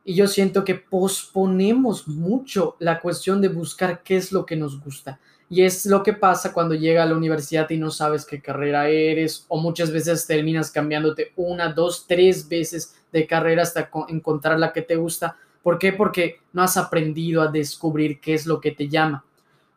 Y 0.05 0.15
yo 0.15 0.27
siento 0.27 0.65
que 0.65 0.75
posponemos 0.75 2.09
mucho 2.09 2.77
la 2.79 3.01
cuestión 3.01 3.41
de 3.41 3.49
buscar 3.49 4.03
qué 4.03 4.17
es 4.17 4.33
lo 4.33 4.47
que 4.47 4.57
nos 4.57 4.81
gusta. 4.81 5.21
Y 5.49 5.63
es 5.63 5.85
lo 5.87 6.03
que 6.03 6.13
pasa 6.13 6.53
cuando 6.53 6.75
llega 6.75 7.03
a 7.03 7.07
la 7.07 7.17
universidad 7.17 7.69
y 7.71 7.77
no 7.77 7.91
sabes 7.91 8.25
qué 8.25 8.41
carrera 8.41 8.89
eres, 8.89 9.45
o 9.49 9.61
muchas 9.61 9.91
veces 9.91 10.27
terminas 10.27 10.71
cambiándote 10.71 11.33
una, 11.37 11.73
dos, 11.73 12.07
tres 12.07 12.49
veces 12.49 12.95
de 13.13 13.27
carrera 13.27 13.63
hasta 13.63 13.91
encontrar 14.09 14.59
la 14.59 14.73
que 14.73 14.83
te 14.83 14.97
gusta 14.97 15.37
¿Por 15.63 15.79
qué? 15.79 15.93
Porque 15.93 16.41
no 16.53 16.63
has 16.63 16.77
aprendido 16.77 17.43
a 17.43 17.49
descubrir 17.49 18.21
qué 18.21 18.35
es 18.35 18.47
lo 18.47 18.61
que 18.61 18.73
te 18.73 18.89
llama. 18.89 19.25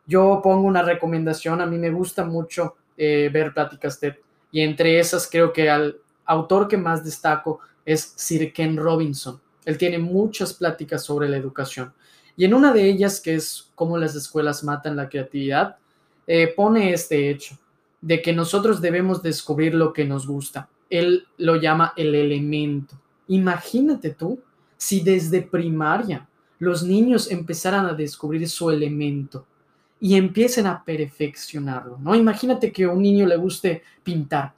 Yo 0.06 0.40
pongo 0.42 0.66
una 0.66 0.82
recomendación, 0.82 1.60
a 1.60 1.66
mí 1.66 1.78
me 1.78 1.90
gusta 1.90 2.24
mucho 2.24 2.76
eh, 2.96 3.30
ver 3.32 3.52
pláticas 3.52 3.98
TED 3.98 4.14
y 4.52 4.60
entre 4.60 4.98
esas 4.98 5.28
creo 5.30 5.52
que 5.52 5.68
al 5.68 5.98
autor 6.26 6.68
que 6.68 6.76
más 6.76 7.04
destaco 7.04 7.60
es 7.84 8.14
Sir 8.16 8.52
Ken 8.52 8.76
Robinson. 8.76 9.40
Él 9.64 9.78
tiene 9.78 9.98
muchas 9.98 10.54
pláticas 10.54 11.04
sobre 11.04 11.28
la 11.28 11.36
educación 11.36 11.92
y 12.36 12.44
en 12.44 12.54
una 12.54 12.72
de 12.72 12.88
ellas, 12.88 13.20
que 13.20 13.34
es 13.34 13.70
cómo 13.74 13.96
las 13.96 14.14
escuelas 14.14 14.64
matan 14.64 14.96
la 14.96 15.08
creatividad, 15.08 15.76
eh, 16.26 16.52
pone 16.54 16.92
este 16.92 17.30
hecho 17.30 17.56
de 18.00 18.20
que 18.20 18.32
nosotros 18.32 18.80
debemos 18.80 19.22
descubrir 19.22 19.74
lo 19.74 19.92
que 19.92 20.04
nos 20.04 20.26
gusta. 20.26 20.68
Él 20.90 21.26
lo 21.38 21.56
llama 21.56 21.92
el 21.96 22.14
elemento. 22.14 23.00
Imagínate 23.28 24.10
tú 24.10 24.40
si 24.76 25.00
desde 25.00 25.42
primaria 25.42 26.28
los 26.58 26.82
niños 26.82 27.30
empezaran 27.30 27.86
a 27.86 27.94
descubrir 27.94 28.48
su 28.48 28.70
elemento 28.70 29.46
y 30.00 30.16
empiecen 30.16 30.66
a 30.66 30.84
perfeccionarlo, 30.84 31.98
¿no? 31.98 32.14
Imagínate 32.14 32.72
que 32.72 32.84
a 32.84 32.90
un 32.90 33.00
niño 33.00 33.26
le 33.26 33.36
guste 33.36 33.82
pintar 34.02 34.52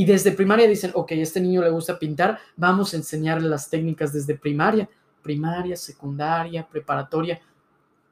y 0.00 0.06
desde 0.06 0.32
primaria 0.32 0.66
dicen, 0.66 0.92
ok, 0.94 1.12
este 1.12 1.42
niño 1.42 1.60
le 1.60 1.68
gusta 1.68 1.98
pintar, 1.98 2.38
vamos 2.56 2.94
a 2.94 2.96
enseñarle 2.96 3.50
las 3.50 3.68
técnicas 3.68 4.14
desde 4.14 4.34
primaria, 4.34 4.88
primaria, 5.20 5.76
secundaria, 5.76 6.66
preparatoria, 6.66 7.38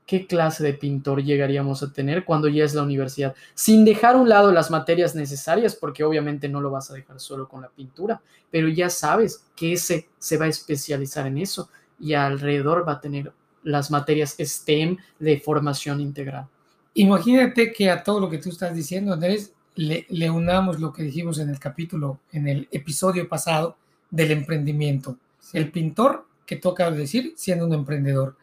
¿qué 0.05 0.27
clase 0.27 0.63
de 0.63 0.75
pintor 0.75 1.23
llegaríamos 1.23 1.83
a 1.83 1.91
tener 1.91 2.27
cuando 2.27 2.47
ya 2.47 2.63
es 2.63 2.75
la 2.75 2.83
universidad? 2.83 3.35
Sin 3.55 3.87
dejar 3.87 4.17
a 4.17 4.19
un 4.19 4.29
lado 4.29 4.53
las 4.53 4.71
materias 4.71 5.15
necesarias, 5.15 5.75
porque 5.77 6.05
obviamente 6.05 6.47
no 6.47 6.61
lo 6.61 6.71
vas 6.71 6.91
a 6.91 6.95
dejar 6.95 7.21
solo 7.21 7.49
con 7.49 7.63
la 7.63 7.71
pintura, 7.71 8.21
pero 8.51 8.69
ya 8.69 8.91
sabes 8.91 9.47
que 9.57 9.73
ese 9.73 10.11
se 10.19 10.37
va 10.37 10.45
a 10.45 10.49
especializar 10.49 11.27
en 11.27 11.39
eso 11.39 11.71
y 11.99 12.13
alrededor 12.13 12.87
va 12.87 12.93
a 12.93 13.01
tener 13.01 13.33
las 13.63 13.91
materias 13.91 14.37
STEM 14.39 14.99
de 15.19 15.41
formación 15.41 16.03
integral. 16.03 16.49
Imagínate 16.93 17.73
que 17.73 17.91
a 17.91 18.03
todo 18.03 18.21
lo 18.21 18.29
que 18.29 18.37
tú 18.37 18.51
estás 18.51 18.75
diciendo, 18.75 19.15
Andrés, 19.15 19.55
le, 19.79 20.07
le 20.09 20.29
unamos 20.29 20.81
lo 20.81 20.93
que 20.93 21.05
dijimos 21.05 21.39
en 21.39 21.51
el 21.51 21.61
capítulo, 21.61 22.19
en 22.33 22.49
el 22.49 22.69
episodio 22.73 23.29
pasado 23.29 23.77
del 24.11 24.33
emprendimiento. 24.33 25.17
El 25.53 25.71
pintor 25.71 26.27
que 26.45 26.57
toca 26.57 26.91
decir 26.91 27.35
siendo 27.37 27.65
un 27.65 27.75
emprendedor. 27.75 28.37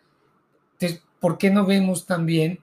Entonces, 0.73 1.03
¿por 1.19 1.37
qué 1.37 1.49
no 1.49 1.65
vemos 1.65 2.05
también 2.05 2.59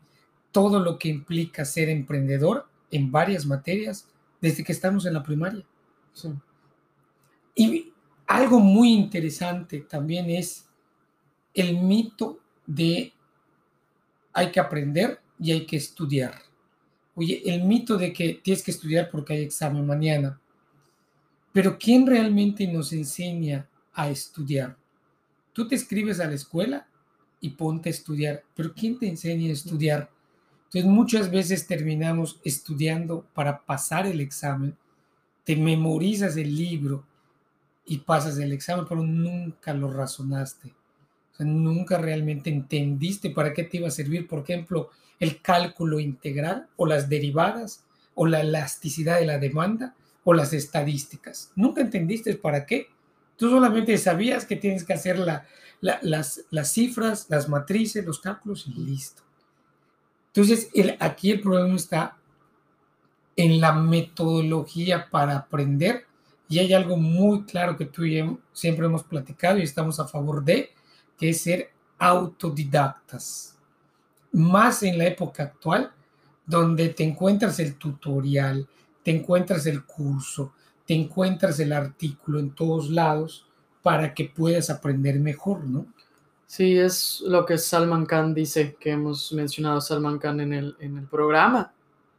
todo 0.53 0.81
lo 0.81 0.99
que 0.99 1.09
implica 1.09 1.67
ser 1.67 1.91
emprendedor 1.91 2.67
en 2.91 3.13
varias 3.13 3.45
materias 3.45 4.09
desde 4.41 4.65
que 4.65 4.73
estamos 4.73 5.05
en 5.05 5.15
la 5.15 5.23
primaria? 5.23 5.65
Y 7.55 7.93
algo 8.27 8.59
muy 8.59 8.95
interesante 8.95 9.81
también 9.81 10.31
es 10.31 10.67
el 11.53 11.77
mito 11.77 12.41
de 12.67 13.13
hay 14.33 14.51
que 14.51 14.61
aprender 14.61 15.21
y 15.39 15.53
hay 15.53 15.67
que 15.67 15.77
estudiar. 15.77 16.52
Oye, 17.15 17.43
el 17.45 17.65
mito 17.65 17.97
de 17.97 18.13
que 18.13 18.41
tienes 18.43 18.63
que 18.63 18.71
estudiar 18.71 19.11
porque 19.11 19.35
hay 19.35 19.43
examen 19.43 19.87
mañana. 19.87 20.41
Pero 21.53 21.79
¿quién 21.79 22.07
realmente 22.07 22.67
nos 22.67 22.93
enseña 22.93 23.69
a 23.93 24.09
estudiar? 24.09 24.77
¿Tú 25.53 25.69
te 25.69 25.75
escribes 25.75 26.19
a 26.21 26.27
la 26.27 26.35
escuela? 26.35 26.87
y 27.43 27.51
ponte 27.51 27.91
a 27.91 27.93
estudiar. 27.93 28.43
Pero 28.57 28.73
¿quién 28.73 28.99
te 28.99 29.07
enseña 29.07 29.51
a 29.51 29.53
estudiar? 29.53 30.11
Entonces 30.67 30.91
muchas 30.91 31.31
veces 31.31 31.67
terminamos 31.67 32.41
estudiando 32.45 33.27
para 33.35 33.61
pasar 33.61 34.07
el 34.07 34.21
examen, 34.21 34.75
te 35.45 35.57
memorizas 35.57 36.37
el 36.39 36.57
libro 36.57 37.05
y 37.85 37.99
pasas 37.99 38.39
el 38.39 38.53
examen, 38.53 38.87
pero 38.89 39.03
nunca 39.03 39.75
lo 39.75 39.93
razonaste. 39.93 40.73
Nunca 41.41 41.99
realmente 41.99 42.49
entendiste 42.49 43.31
para 43.31 43.53
qué 43.53 43.65
te 43.65 43.79
iba 43.79 43.89
a 43.89 43.91
servir, 43.91 44.29
por 44.29 44.45
ejemplo, 44.45 44.91
el 45.23 45.41
cálculo 45.41 46.01
integral 46.01 46.67
o 46.75 46.85
las 46.85 47.09
derivadas 47.09 47.85
o 48.17 48.27
la 48.27 48.41
elasticidad 48.41 49.21
de 49.21 49.27
la 49.27 49.39
demanda 49.39 49.95
o 50.25 50.35
las 50.35 50.53
estadísticas. 50.53 51.53
Nunca 51.55 51.81
entendiste 51.81 52.35
para 52.35 52.67
qué. 52.67 52.89
Tú 53.37 53.49
solamente 53.49 53.97
sabías 53.99 54.45
que 54.45 54.57
tienes 54.57 54.83
que 54.83 54.95
hacer 54.95 55.21
la, 55.21 55.47
las, 55.81 56.41
las, 56.51 56.73
cifras, 56.73 57.27
las 57.29 57.49
matrices, 57.49 58.05
los 58.05 58.19
cálculos 58.19 58.67
y 58.67 58.73
listo. 58.75 59.23
Entonces, 60.35 60.71
el, 60.75 60.97
aquí 60.99 61.31
el 61.31 61.41
problema 61.41 61.77
está 61.77 62.17
en 63.37 63.61
la 63.61 63.73
metodología 63.75 65.09
para 65.09 65.37
aprender 65.37 66.05
y 66.49 66.59
hay 66.59 66.73
algo 66.73 66.97
muy 66.97 67.45
claro 67.45 67.77
que 67.77 67.85
tú 67.85 68.03
y 68.03 68.17
yo 68.17 68.41
siempre 68.53 68.87
hemos 68.87 69.05
platicado 69.05 69.59
y 69.59 69.63
estamos 69.63 70.01
a 70.01 70.09
favor 70.09 70.43
de, 70.45 70.71
que 71.17 71.29
es 71.29 71.43
ser 71.43 71.71
autodidactas. 72.01 73.57
Más 74.33 74.83
en 74.83 74.99
la 74.99 75.07
época 75.07 75.45
actual, 75.45 75.93
donde 76.47 76.91
te 76.91 77.05
encuentras 77.05 77.59
el 77.61 77.77
tutorial, 77.77 78.67
te 79.03 79.11
encuentras 79.11 79.67
el 79.67 79.85
curso, 79.85 80.53
te 80.87 80.95
encuentras 80.95 81.61
el 81.61 81.73
artículo 81.73 82.39
en 82.39 82.51
todos 82.51 82.91
lados 82.91 83.47
para 83.83 84.15
que 84.15 84.25
puedas 84.25 84.71
aprender 84.71 85.19
mejor, 85.19 85.65
¿no? 85.65 85.87
Sí, 86.47 86.79
es 86.79 87.23
lo 87.27 87.47
que 87.47 87.57
Salman 87.57 88.05
Khan 88.05 88.35
dice, 88.35 88.77
que 88.79 88.91
hemos 88.91 89.33
mencionado 89.33 89.81
Salman 89.81 90.19
Khan 90.19 90.41
en 90.41 90.53
el, 90.53 90.77
en 90.81 90.99
el 90.99 91.07
programa. 91.07 91.73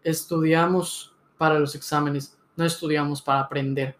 Estudiamos 0.03 1.13
para 1.37 1.59
los 1.59 1.75
exámenes, 1.75 2.35
no 2.55 2.65
estudiamos 2.65 3.21
para 3.21 3.41
aprender. 3.41 3.95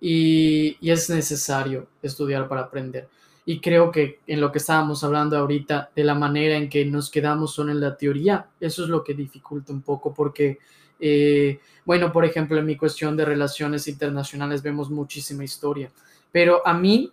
Y, 0.00 0.76
y, 0.80 0.90
es 0.90 1.08
necesario 1.08 1.86
estudiar 2.02 2.48
para 2.48 2.62
aprender. 2.62 3.08
Y 3.48 3.60
creo 3.60 3.90
que 3.90 4.20
en 4.26 4.40
lo 4.40 4.52
que 4.52 4.58
estábamos 4.58 5.02
hablando 5.04 5.36
ahorita, 5.38 5.90
de 5.96 6.04
la 6.04 6.14
manera 6.14 6.56
en 6.56 6.68
que 6.68 6.84
nos 6.84 7.10
quedamos 7.10 7.54
son 7.54 7.70
en 7.70 7.80
la 7.80 7.96
teoría, 7.96 8.46
eso 8.60 8.84
es 8.84 8.90
lo 8.90 9.02
que 9.02 9.14
dificulta 9.14 9.72
un 9.72 9.82
poco, 9.82 10.12
porque, 10.12 10.58
eh, 11.00 11.60
bueno, 11.84 12.12
por 12.12 12.24
ejemplo, 12.24 12.58
en 12.58 12.66
mi 12.66 12.76
cuestión 12.76 13.16
de 13.16 13.24
relaciones 13.24 13.88
internacionales 13.88 14.62
vemos 14.62 14.90
muchísima 14.90 15.44
historia 15.44 15.90
pero 16.32 16.66
a 16.66 16.74
mí 16.74 17.12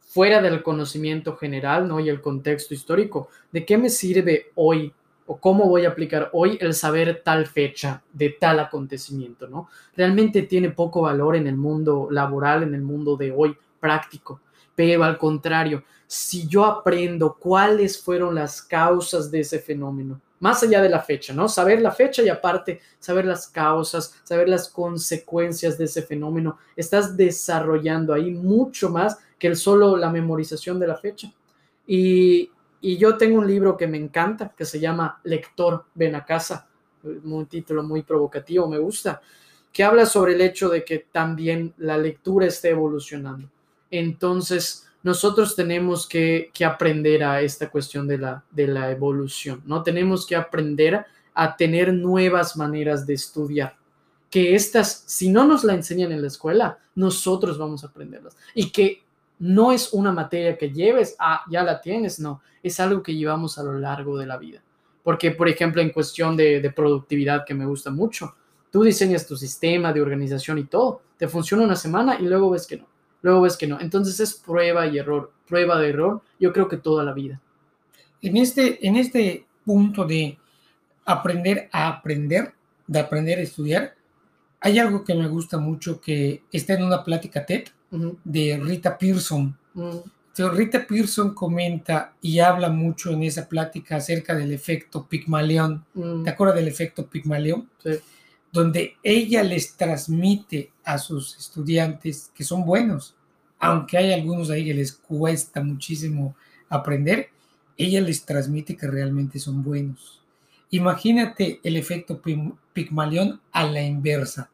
fuera 0.00 0.40
del 0.40 0.62
conocimiento 0.62 1.36
general, 1.36 1.86
¿no? 1.86 2.00
Y 2.00 2.08
el 2.08 2.20
contexto 2.20 2.74
histórico, 2.74 3.28
¿de 3.52 3.64
qué 3.64 3.78
me 3.78 3.90
sirve 3.90 4.46
hoy 4.54 4.92
o 5.26 5.38
cómo 5.38 5.68
voy 5.68 5.84
a 5.84 5.90
aplicar 5.90 6.30
hoy 6.32 6.56
el 6.60 6.72
saber 6.72 7.22
tal 7.22 7.46
fecha 7.46 8.02
de 8.12 8.30
tal 8.30 8.60
acontecimiento, 8.60 9.46
¿no? 9.46 9.68
Realmente 9.94 10.42
tiene 10.42 10.70
poco 10.70 11.02
valor 11.02 11.36
en 11.36 11.46
el 11.46 11.56
mundo 11.56 12.08
laboral, 12.10 12.62
en 12.62 12.74
el 12.74 12.82
mundo 12.82 13.16
de 13.16 13.32
hoy 13.32 13.54
práctico, 13.78 14.40
pero 14.78 15.02
al 15.02 15.18
contrario, 15.18 15.82
si 16.06 16.46
yo 16.46 16.64
aprendo 16.64 17.36
cuáles 17.36 18.00
fueron 18.00 18.36
las 18.36 18.62
causas 18.62 19.28
de 19.28 19.40
ese 19.40 19.58
fenómeno, 19.58 20.20
más 20.38 20.62
allá 20.62 20.80
de 20.80 20.88
la 20.88 21.00
fecha, 21.00 21.34
¿no? 21.34 21.48
Saber 21.48 21.82
la 21.82 21.90
fecha 21.90 22.22
y 22.22 22.28
aparte 22.28 22.80
saber 23.00 23.24
las 23.24 23.48
causas, 23.48 24.14
saber 24.22 24.48
las 24.48 24.68
consecuencias 24.68 25.76
de 25.78 25.86
ese 25.86 26.02
fenómeno, 26.02 26.58
estás 26.76 27.16
desarrollando 27.16 28.14
ahí 28.14 28.30
mucho 28.30 28.88
más 28.88 29.18
que 29.36 29.48
el 29.48 29.56
solo 29.56 29.96
la 29.96 30.10
memorización 30.10 30.78
de 30.78 30.86
la 30.86 30.96
fecha. 30.96 31.32
Y, 31.84 32.48
y 32.80 32.98
yo 32.98 33.16
tengo 33.16 33.38
un 33.38 33.48
libro 33.48 33.76
que 33.76 33.88
me 33.88 33.98
encanta, 33.98 34.54
que 34.56 34.64
se 34.64 34.78
llama 34.78 35.20
Lector, 35.24 35.86
ven 35.92 36.14
a 36.14 36.24
casa, 36.24 36.68
un 37.02 37.46
título 37.46 37.82
muy 37.82 38.04
provocativo, 38.04 38.68
me 38.68 38.78
gusta, 38.78 39.20
que 39.72 39.82
habla 39.82 40.06
sobre 40.06 40.34
el 40.34 40.40
hecho 40.40 40.68
de 40.68 40.84
que 40.84 41.00
también 41.10 41.74
la 41.78 41.98
lectura 41.98 42.46
está 42.46 42.68
evolucionando. 42.68 43.50
Entonces, 43.90 44.86
nosotros 45.02 45.56
tenemos 45.56 46.06
que, 46.06 46.50
aprender 46.66 47.24
a 47.24 47.40
esta 47.40 47.70
cuestión 47.70 48.06
de 48.06 48.18
la, 48.18 48.44
de 48.50 48.66
la 48.66 48.90
evolución, 48.90 49.62
¿no? 49.66 49.82
Tenemos 49.82 50.26
que 50.26 50.36
aprender 50.36 51.04
a 51.34 51.56
tener 51.56 51.92
nuevas 51.92 52.56
maneras 52.56 53.06
de 53.06 53.14
estudiar 53.14 53.78
que 54.30 54.54
estas, 54.54 55.04
si 55.06 55.30
no 55.30 55.46
nos 55.46 55.64
la 55.64 55.74
enseñan 55.74 56.12
en 56.12 56.20
la 56.20 56.28
escuela, 56.28 56.78
nosotros 56.94 57.58
vamos 57.58 57.82
a 57.82 57.88
aprenderlas. 57.88 58.36
Y 58.54 58.70
que 58.70 59.02
no 59.38 59.72
es 59.72 59.92
una 59.92 60.12
materia 60.12 60.58
que 60.58 60.70
lleves, 60.70 61.16
ah, 61.18 61.42
ya 61.50 61.62
la 61.62 61.80
tienes, 61.80 62.20
no, 62.20 62.42
es 62.62 62.78
algo 62.80 63.02
que 63.02 63.14
llevamos 63.14 63.58
a 63.58 63.62
lo 63.62 63.78
largo 63.78 64.18
de 64.18 64.26
la 64.26 64.36
vida. 64.36 64.62
Porque, 65.02 65.30
por 65.30 65.48
ejemplo, 65.48 65.80
en 65.80 65.90
cuestión 65.90 66.36
de, 66.36 66.72
productividad, 66.74 67.44
que 67.46 67.54
me 67.54 67.64
gusta 67.64 67.90
mucho, 67.90 68.34
tú 68.70 68.82
diseñas 68.82 69.26
tu 69.26 69.36
sistema 69.36 69.92
de 69.92 70.02
organización 70.02 70.58
y 70.58 70.64
todo, 70.64 71.00
te 71.16 71.28
funciona 71.28 71.64
una 71.64 71.76
semana 71.76 72.18
y 72.20 72.24
luego 72.24 72.50
ves 72.50 72.66
que 72.66 72.76
no, 72.76 72.86
luego 73.22 73.42
ves 73.42 73.56
que 73.56 73.66
no. 73.66 73.80
Entonces 73.80 74.20
es 74.20 74.34
prueba 74.34 74.86
y 74.86 74.98
error, 74.98 75.32
prueba 75.46 75.78
de 75.80 75.90
error, 75.90 76.22
yo 76.38 76.52
creo 76.52 76.68
que 76.68 76.76
toda 76.76 77.04
la 77.04 77.12
vida. 77.12 77.40
En 78.22 78.36
este, 78.36 78.86
en 78.86 78.96
este 78.96 79.46
punto 79.64 80.04
de 80.04 80.38
aprender 81.04 81.68
a 81.72 81.88
aprender, 81.88 82.52
de 82.86 82.98
aprender 82.98 83.38
a 83.38 83.42
estudiar, 83.42 83.94
hay 84.60 84.78
algo 84.78 85.04
que 85.04 85.14
me 85.14 85.28
gusta 85.28 85.58
mucho 85.58 86.00
que 86.00 86.42
está 86.50 86.74
en 86.74 86.84
una 86.84 87.04
plática 87.04 87.46
TED 87.46 87.68
de 88.24 88.60
Rita 88.62 88.98
Pearson. 88.98 89.56
Rita 90.36 90.86
Pearson 90.86 91.34
comenta 91.34 92.14
y 92.20 92.38
habla 92.38 92.68
mucho 92.68 93.10
en 93.10 93.24
esa 93.24 93.48
plática 93.48 93.96
acerca 93.96 94.34
del 94.34 94.52
efecto 94.52 95.06
Pigmalión. 95.06 95.84
¿Te 96.24 96.30
acuerdas 96.30 96.56
del 96.56 96.68
efecto 96.68 97.06
Pigmalión? 97.06 97.68
Sí. 97.82 97.90
Donde 98.52 98.96
ella 99.02 99.42
les 99.42 99.76
transmite 99.76 100.72
a 100.84 100.98
sus 100.98 101.36
estudiantes 101.36 102.30
que 102.34 102.44
son 102.44 102.64
buenos, 102.64 103.14
aunque 103.58 103.98
hay 103.98 104.12
algunos 104.12 104.50
ahí 104.50 104.64
que 104.64 104.74
les 104.74 104.92
cuesta 104.92 105.62
muchísimo 105.62 106.34
aprender, 106.68 107.30
ella 107.76 108.00
les 108.00 108.24
transmite 108.24 108.76
que 108.76 108.86
realmente 108.86 109.38
son 109.38 109.62
buenos. 109.62 110.20
Imagínate 110.70 111.60
el 111.62 111.76
efecto 111.76 112.20
Pigmalión 112.72 113.40
a 113.52 113.64
la 113.64 113.82
inversa, 113.82 114.50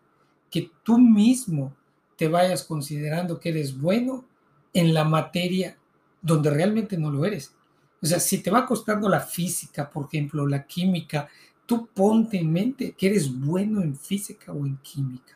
que 0.51 0.71
tú 0.83 0.99
mismo 0.99 1.75
te 2.17 2.29
vayas 2.29 2.63
considerando 2.63 3.41
que 3.41 3.49
eres 3.49 3.77
bueno 3.79 4.25
en 4.73 4.95
la 4.95 5.05
materia 5.05 5.77
donde 6.23 6.51
realmente 6.51 6.97
no 6.97 7.11
lo 7.11 7.25
eres. 7.25 7.53
O 8.01 8.07
sea, 8.07 8.21
si 8.21 8.39
te 8.39 8.51
va 8.51 8.67
costando 8.67 9.09
la 9.09 9.21
física, 9.21 9.91
por 9.91 10.07
ejemplo, 10.07 10.47
la 10.47 10.67
química, 10.67 11.29
tú 11.67 11.89
ponte 11.93 12.39
en 12.39 12.53
mente 12.53 12.93
que 12.93 13.07
eres 13.07 13.33
bueno 13.33 13.83
en 13.83 13.97
física 13.97 14.53
o 14.53 14.67
en 14.67 14.77
química. 14.79 15.35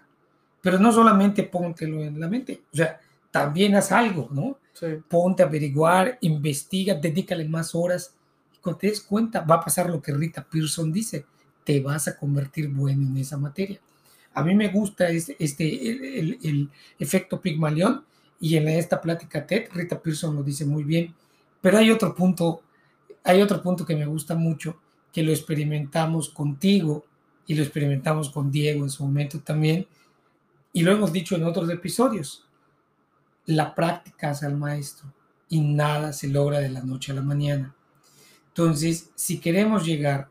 Pero 0.61 0.79
no 0.79 0.93
solamente 0.93 1.45
póntelo 1.45 2.03
en 2.03 2.19
la 2.19 2.29
mente, 2.29 2.63
o 2.73 2.77
sea, 2.77 3.01
también 3.31 3.75
haz 3.77 3.93
algo, 3.93 4.29
¿no? 4.31 4.59
Ponte 5.09 5.43
a 5.43 5.47
averiguar, 5.47 6.19
investiga, 6.21 6.95
dedícale 6.95 7.49
más 7.49 7.75
horas. 7.75 8.15
Y 8.55 8.59
cuando 8.59 8.79
te 8.79 8.89
des 8.89 9.01
cuenta, 9.01 9.41
va 9.41 9.57
a 9.57 9.65
pasar 9.65 9.91
lo 9.91 10.01
que 10.01 10.13
Rita 10.13 10.45
Pearson 10.45 10.93
dice, 10.93 11.25
te 11.65 11.81
vas 11.81 12.09
a 12.09 12.17
convertir 12.17 12.69
bueno 12.69 13.07
en 13.07 13.17
esa 13.17 13.37
materia. 13.37 13.81
A 14.35 14.43
mí 14.43 14.55
me 14.55 14.69
gusta 14.69 15.09
este, 15.09 15.37
este 15.39 16.19
el, 16.21 16.71
efecto 16.99 17.41
Pigmalión 17.41 18.05
y 18.41 18.57
en 18.57 18.69
esta 18.69 19.01
plática 19.01 19.47
TED, 19.47 19.69
Rita 19.73 20.01
Pearson 20.01 20.37
lo 20.37 20.43
dice 20.43 20.65
muy 20.65 20.85
bien, 20.85 21.15
pero 21.61 21.79
hay 21.79 21.91
otro 21.91 22.15
punto, 22.15 22.63
hay 23.25 23.43
otro 23.43 23.61
punto 23.61 23.85
que 23.85 23.97
me 23.97 24.07
gusta 24.07 24.35
mucho, 24.35 24.79
que 25.13 25.23
lo 25.23 25.33
experimentamos 25.33 26.29
contigo 26.29 27.05
y 27.47 27.55
lo 27.55 27.63
experimentamos 27.63 28.31
con 28.31 28.51
Diego 28.51 28.85
en 28.85 28.91
su 28.91 29.05
momento 29.05 29.41
también, 29.41 29.87
y 30.73 30.83
lo 30.83 30.93
hemos 30.93 31.13
dicho 31.13 31.35
en 31.35 31.45
otros 31.45 31.71
episodios. 31.71 32.47
La 33.47 33.75
práctica 33.75 34.31
hace 34.31 34.47
al 34.47 34.57
maestro 34.57 35.13
y 35.49 35.61
nada 35.61 36.13
se 36.13 36.29
logra 36.29 36.61
de 36.61 36.69
la 36.69 36.83
noche 36.83 37.13
a 37.13 37.15
la 37.15 37.23
mañana. 37.23 37.75
Entonces, 38.49 39.11
si 39.15 39.39
queremos 39.39 39.87
llegar 39.87 40.29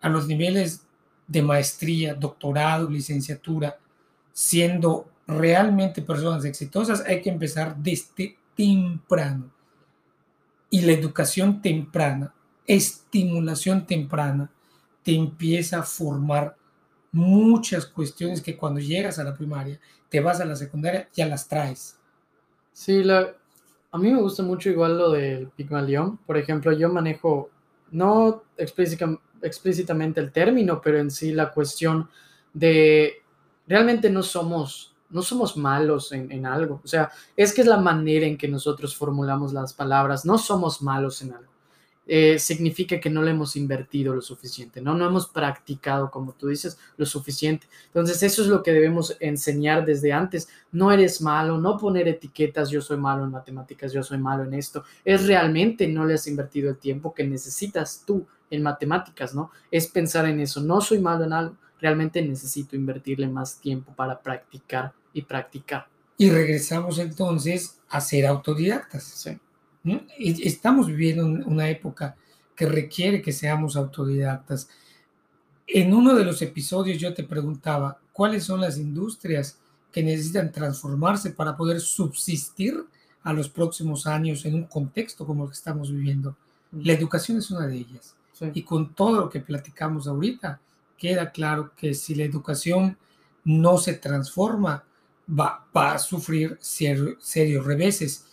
a 0.00 0.08
los 0.08 0.28
niveles 0.28 0.86
de 1.26 1.42
maestría, 1.42 2.14
doctorado, 2.14 2.88
licenciatura, 2.88 3.78
siendo 4.32 5.10
realmente 5.26 6.02
personas 6.02 6.44
exitosas, 6.44 7.02
hay 7.06 7.22
que 7.22 7.30
empezar 7.30 7.76
desde 7.76 8.36
temprano. 8.56 9.50
Y 10.70 10.82
la 10.82 10.92
educación 10.92 11.60
temprana, 11.60 12.34
estimulación 12.66 13.86
temprana, 13.86 14.50
te 15.02 15.14
empieza 15.14 15.80
a 15.80 15.82
formar 15.82 16.56
muchas 17.10 17.86
cuestiones 17.86 18.40
que 18.40 18.56
cuando 18.56 18.80
llegas 18.80 19.18
a 19.18 19.24
la 19.24 19.36
primaria, 19.36 19.78
te 20.08 20.20
vas 20.20 20.40
a 20.40 20.44
la 20.44 20.56
secundaria, 20.56 21.08
ya 21.12 21.26
las 21.26 21.48
traes. 21.48 21.98
Sí, 22.72 23.02
la, 23.04 23.34
a 23.90 23.98
mí 23.98 24.10
me 24.10 24.20
gusta 24.20 24.42
mucho 24.42 24.70
igual 24.70 24.96
lo 24.96 25.10
del 25.10 25.48
Pigmalión. 25.48 26.16
Por 26.18 26.38
ejemplo, 26.38 26.72
yo 26.72 26.88
manejo, 26.88 27.50
no 27.90 28.42
explícitamente, 28.56 30.20
el 30.20 30.32
término, 30.32 30.80
pero 30.80 30.98
en 30.98 31.10
sí 31.10 31.32
la 31.32 31.52
cuestión 31.52 32.08
de 32.54 33.22
realmente 33.66 34.08
no 34.08 34.22
somos, 34.22 34.94
no 35.10 35.20
somos 35.20 35.58
malos 35.58 36.12
en, 36.12 36.32
en, 36.32 36.46
algo. 36.46 36.80
O 36.82 36.88
sea, 36.88 37.10
es 37.36 37.52
que 37.52 37.60
es 37.60 37.66
la 37.66 37.76
manera 37.76 38.26
en 38.26 38.38
que 38.38 38.48
nosotros 38.48 38.96
formulamos 38.96 39.52
las 39.52 39.74
palabras. 39.74 40.24
No 40.24 40.38
somos 40.38 40.80
malos 40.80 41.20
en 41.20 41.34
algo. 41.34 41.51
Eh, 42.06 42.38
significa 42.40 42.98
que 42.98 43.08
no 43.08 43.22
le 43.22 43.30
hemos 43.30 43.54
invertido 43.54 44.12
lo 44.14 44.22
suficiente, 44.22 44.80
¿no? 44.80 44.94
No 44.94 45.06
hemos 45.06 45.28
practicado, 45.28 46.10
como 46.10 46.32
tú 46.32 46.48
dices, 46.48 46.76
lo 46.96 47.06
suficiente. 47.06 47.68
Entonces, 47.86 48.22
eso 48.24 48.42
es 48.42 48.48
lo 48.48 48.62
que 48.62 48.72
debemos 48.72 49.16
enseñar 49.20 49.84
desde 49.84 50.12
antes. 50.12 50.48
No 50.72 50.90
eres 50.90 51.20
malo, 51.20 51.58
no 51.58 51.78
poner 51.78 52.08
etiquetas, 52.08 52.70
yo 52.70 52.80
soy 52.80 52.96
malo 52.96 53.24
en 53.24 53.30
matemáticas, 53.30 53.92
yo 53.92 54.02
soy 54.02 54.18
malo 54.18 54.42
en 54.42 54.54
esto. 54.54 54.84
Es 55.04 55.26
realmente 55.26 55.86
no 55.86 56.04
le 56.04 56.14
has 56.14 56.26
invertido 56.26 56.70
el 56.70 56.78
tiempo 56.78 57.14
que 57.14 57.24
necesitas 57.24 58.02
tú 58.04 58.26
en 58.50 58.62
matemáticas, 58.62 59.34
¿no? 59.34 59.50
Es 59.70 59.86
pensar 59.86 60.26
en 60.26 60.40
eso, 60.40 60.60
no 60.60 60.80
soy 60.80 60.98
malo 60.98 61.24
en 61.24 61.32
algo, 61.32 61.56
realmente 61.80 62.20
necesito 62.20 62.76
invertirle 62.76 63.28
más 63.28 63.58
tiempo 63.58 63.92
para 63.94 64.20
practicar 64.20 64.92
y 65.12 65.22
practicar. 65.22 65.86
Y 66.18 66.30
regresamos 66.30 66.98
entonces 66.98 67.80
a 67.88 68.00
ser 68.00 68.26
autodidactas. 68.26 69.02
Sí. 69.02 69.38
Estamos 70.18 70.86
viviendo 70.86 71.26
una 71.26 71.68
época 71.68 72.16
que 72.54 72.66
requiere 72.66 73.22
que 73.22 73.32
seamos 73.32 73.76
autodidactas. 73.76 74.68
En 75.66 75.94
uno 75.94 76.14
de 76.14 76.24
los 76.24 76.42
episodios 76.42 76.98
yo 76.98 77.14
te 77.14 77.24
preguntaba 77.24 77.98
cuáles 78.12 78.44
son 78.44 78.60
las 78.60 78.78
industrias 78.78 79.58
que 79.90 80.02
necesitan 80.02 80.52
transformarse 80.52 81.30
para 81.30 81.56
poder 81.56 81.80
subsistir 81.80 82.84
a 83.22 83.32
los 83.32 83.48
próximos 83.48 84.06
años 84.06 84.44
en 84.44 84.54
un 84.54 84.64
contexto 84.64 85.26
como 85.26 85.44
el 85.44 85.50
que 85.50 85.56
estamos 85.56 85.90
viviendo. 85.90 86.36
La 86.72 86.92
educación 86.92 87.38
es 87.38 87.50
una 87.50 87.66
de 87.66 87.76
ellas. 87.76 88.16
Y 88.54 88.62
con 88.62 88.94
todo 88.94 89.20
lo 89.20 89.30
que 89.30 89.40
platicamos 89.40 90.08
ahorita, 90.08 90.60
queda 90.96 91.30
claro 91.30 91.72
que 91.76 91.94
si 91.94 92.14
la 92.14 92.24
educación 92.24 92.96
no 93.44 93.78
se 93.78 93.94
transforma, 93.94 94.84
va, 95.28 95.66
a 95.74 95.98
sufrir 95.98 96.58
serios 96.60 97.64
reveses. 97.64 98.26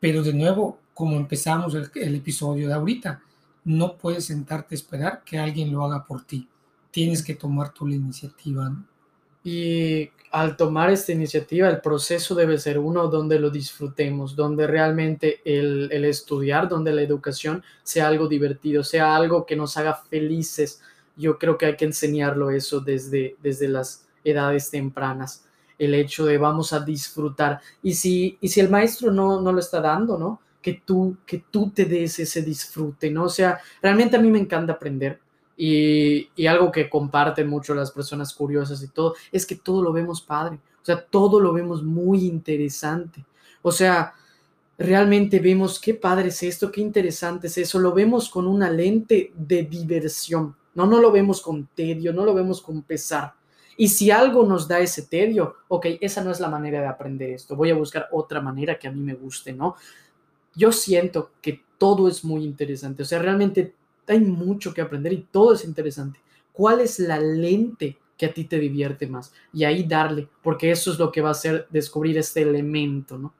Pero 0.00 0.22
de 0.22 0.34
nuevo, 0.34 0.78
como 0.96 1.18
empezamos 1.18 1.74
el, 1.74 2.14
episodio 2.14 2.68
de 2.68 2.72
ahorita, 2.72 3.20
no 3.64 3.98
puedes 3.98 4.24
sentarte 4.24 4.74
a 4.74 4.78
esperar 4.78 5.22
que 5.26 5.38
alguien 5.38 5.70
lo 5.70 5.84
haga 5.84 6.06
por 6.06 6.24
ti. 6.24 6.48
Tienes 6.90 7.22
que 7.22 7.34
tomar 7.34 7.74
tu 7.74 7.86
la 7.86 7.96
iniciativa. 7.96 8.74
Y 9.44 10.08
al 10.32 10.56
tomar 10.56 10.88
esta 10.88 11.12
iniciativa, 11.12 11.68
el 11.68 11.82
proceso 11.82 12.34
debe 12.34 12.56
ser 12.56 12.78
uno 12.78 13.08
donde 13.08 13.38
lo 13.38 13.50
disfrutemos, 13.50 14.34
donde 14.34 14.66
realmente 14.66 15.42
el, 15.44 16.02
estudiar, 16.06 16.66
donde 16.66 16.94
la 16.94 17.02
educación 17.02 17.62
sea 17.82 18.08
algo 18.08 18.26
divertido, 18.26 18.82
sea 18.82 19.14
algo 19.14 19.44
que 19.44 19.54
nos 19.54 19.76
haga 19.76 19.96
felices. 19.96 20.80
Yo 21.14 21.38
creo 21.38 21.58
que 21.58 21.66
hay 21.66 21.76
que 21.76 21.84
enseñarlo 21.84 22.50
eso 22.50 22.80
desde, 22.80 23.36
desde 23.42 23.68
las 23.68 24.06
edades 24.24 24.70
tempranas, 24.70 25.44
el 25.78 25.92
hecho 25.92 26.24
de 26.24 26.38
vamos 26.38 26.72
a 26.72 26.80
disfrutar. 26.80 27.60
Y 27.82 27.92
si, 27.92 28.38
y 28.40 28.48
si 28.48 28.60
el 28.60 28.70
maestro 28.70 29.12
no, 29.12 29.42
no 29.42 29.52
lo 29.52 29.60
está 29.60 29.82
dando, 29.82 30.16
¿no? 30.16 30.40
Que 30.66 30.82
tú, 30.84 31.18
que 31.24 31.44
tú 31.48 31.70
te 31.70 31.84
des 31.84 32.18
ese 32.18 32.42
disfrute, 32.42 33.08
¿no? 33.08 33.26
O 33.26 33.28
sea, 33.28 33.60
realmente 33.80 34.16
a 34.16 34.20
mí 34.20 34.28
me 34.28 34.40
encanta 34.40 34.72
aprender. 34.72 35.20
Y, 35.56 36.28
y 36.34 36.46
algo 36.48 36.72
que 36.72 36.90
comparten 36.90 37.48
mucho 37.48 37.72
las 37.72 37.92
personas 37.92 38.34
curiosas 38.34 38.82
y 38.82 38.88
todo, 38.88 39.14
es 39.30 39.46
que 39.46 39.54
todo 39.54 39.80
lo 39.80 39.92
vemos 39.92 40.20
padre. 40.20 40.56
O 40.82 40.84
sea, 40.84 41.00
todo 41.00 41.38
lo 41.38 41.52
vemos 41.52 41.84
muy 41.84 42.26
interesante. 42.26 43.24
O 43.62 43.70
sea, 43.70 44.12
realmente 44.76 45.38
vemos 45.38 45.78
qué 45.78 45.94
padre 45.94 46.30
es 46.30 46.42
esto, 46.42 46.72
qué 46.72 46.80
interesante 46.80 47.46
es 47.46 47.58
eso, 47.58 47.78
lo 47.78 47.92
vemos 47.92 48.28
con 48.28 48.48
una 48.48 48.68
lente 48.68 49.30
de 49.36 49.62
diversión, 49.62 50.56
no, 50.74 50.84
no 50.84 51.00
lo 51.00 51.12
vemos 51.12 51.40
con 51.40 51.68
tedio, 51.76 52.12
no 52.12 52.24
lo 52.24 52.34
vemos 52.34 52.60
con 52.60 52.82
pesar. 52.82 53.34
Y 53.76 53.86
si 53.86 54.10
algo 54.10 54.44
nos 54.44 54.66
da 54.66 54.80
ese 54.80 55.02
tedio, 55.02 55.58
ok, 55.68 55.86
esa 56.00 56.24
no 56.24 56.32
es 56.32 56.40
la 56.40 56.48
manera 56.48 56.80
de 56.80 56.88
aprender 56.88 57.30
esto, 57.30 57.54
voy 57.54 57.70
a 57.70 57.76
buscar 57.76 58.08
otra 58.10 58.40
manera 58.40 58.76
que 58.76 58.88
a 58.88 58.90
mí 58.90 59.00
me 59.00 59.14
guste, 59.14 59.52
¿no? 59.52 59.76
Yo 60.56 60.72
siento 60.72 61.30
que 61.40 61.62
todo 61.78 62.08
es 62.08 62.24
muy 62.24 62.42
interesante, 62.44 63.02
o 63.02 63.06
sea, 63.06 63.20
realmente 63.20 63.74
hay 64.08 64.20
mucho 64.20 64.72
que 64.72 64.80
aprender 64.80 65.12
y 65.12 65.26
todo 65.30 65.54
es 65.54 65.64
interesante. 65.64 66.18
¿Cuál 66.52 66.80
es 66.80 66.98
la 66.98 67.18
lente 67.18 67.98
que 68.16 68.26
a 68.26 68.32
ti 68.32 68.44
te 68.44 68.58
divierte 68.58 69.06
más? 69.06 69.32
Y 69.52 69.64
ahí 69.64 69.84
darle, 69.84 70.26
porque 70.42 70.70
eso 70.70 70.92
es 70.92 70.98
lo 70.98 71.12
que 71.12 71.20
va 71.20 71.28
a 71.28 71.32
hacer 71.32 71.66
descubrir 71.70 72.16
este 72.16 72.42
elemento, 72.42 73.18
¿no? 73.18 73.34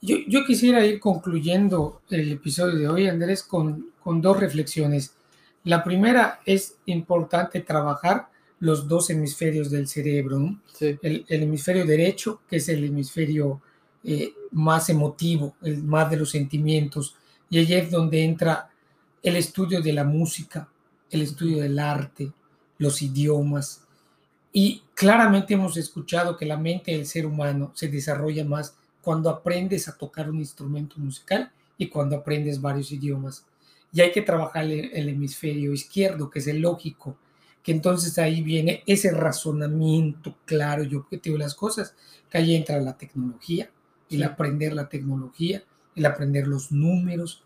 Yo, 0.00 0.44
quisiera 0.46 0.86
ir 0.86 1.00
concluyendo 1.00 2.02
el 2.10 2.30
episodio 2.30 2.76
de 2.76 2.88
hoy, 2.88 3.08
Andrés, 3.08 3.42
con, 3.42 3.90
con 4.00 4.20
dos 4.20 4.38
reflexiones. 4.38 5.16
La 5.64 5.82
primera 5.82 6.40
es 6.46 6.76
importante 6.86 7.60
trabajar 7.62 8.28
los 8.60 8.86
dos 8.86 9.10
hemisferios 9.10 9.70
del 9.70 9.88
cerebro, 9.88 10.56
el, 10.80 11.24
hemisferio 11.28 11.84
derecho, 11.84 12.40
que 12.48 12.56
es 12.56 12.68
el 12.68 12.84
hemisferio 12.84 13.60
eh, 14.04 14.32
más 14.52 14.88
emotivo, 14.88 15.54
el 15.62 15.82
más 15.82 16.10
de 16.10 16.16
los 16.16 16.30
sentimientos, 16.30 17.16
y 17.50 17.58
allí 17.58 17.74
es 17.74 17.90
donde 17.90 18.24
entra 18.24 18.70
el 19.22 19.36
estudio 19.36 19.80
de 19.80 19.92
la 19.92 20.04
música, 20.04 20.68
el 21.10 21.22
estudio 21.22 21.58
del 21.62 21.78
arte, 21.78 22.32
los 22.78 23.02
idiomas. 23.02 23.84
Y 24.52 24.82
claramente 24.94 25.54
hemos 25.54 25.76
escuchado 25.76 26.36
que 26.36 26.46
la 26.46 26.56
mente 26.56 26.92
del 26.92 27.06
ser 27.06 27.26
humano 27.26 27.72
se 27.74 27.88
desarrolla 27.88 28.44
más 28.44 28.76
cuando 29.02 29.30
aprendes 29.30 29.88
a 29.88 29.96
tocar 29.96 30.30
un 30.30 30.38
instrumento 30.38 30.96
musical 30.98 31.50
y 31.76 31.88
cuando 31.88 32.16
aprendes 32.16 32.60
varios 32.60 32.92
idiomas. 32.92 33.44
Y 33.92 34.00
hay 34.00 34.12
que 34.12 34.22
trabajar 34.22 34.64
el, 34.64 35.08
hemisferio 35.08 35.72
izquierdo, 35.72 36.28
que 36.28 36.40
es 36.40 36.46
el 36.46 36.60
lógico, 36.60 37.16
que 37.62 37.72
entonces 37.72 38.18
ahí 38.18 38.42
viene 38.42 38.82
ese 38.86 39.10
razonamiento 39.10 40.36
claro 40.44 40.84
y 40.84 40.94
objetivo 40.94 41.36
de 41.36 41.44
las 41.44 41.54
cosas, 41.54 41.94
que 42.28 42.38
ahí 42.38 42.54
entra 42.54 42.80
la 42.80 42.98
tecnología, 42.98 43.70
el 44.10 44.22
aprender 44.22 44.72
la 44.72 44.88
tecnología, 44.88 45.62
el 45.94 46.06
aprender 46.06 46.46
los 46.46 46.72
números, 46.72 47.42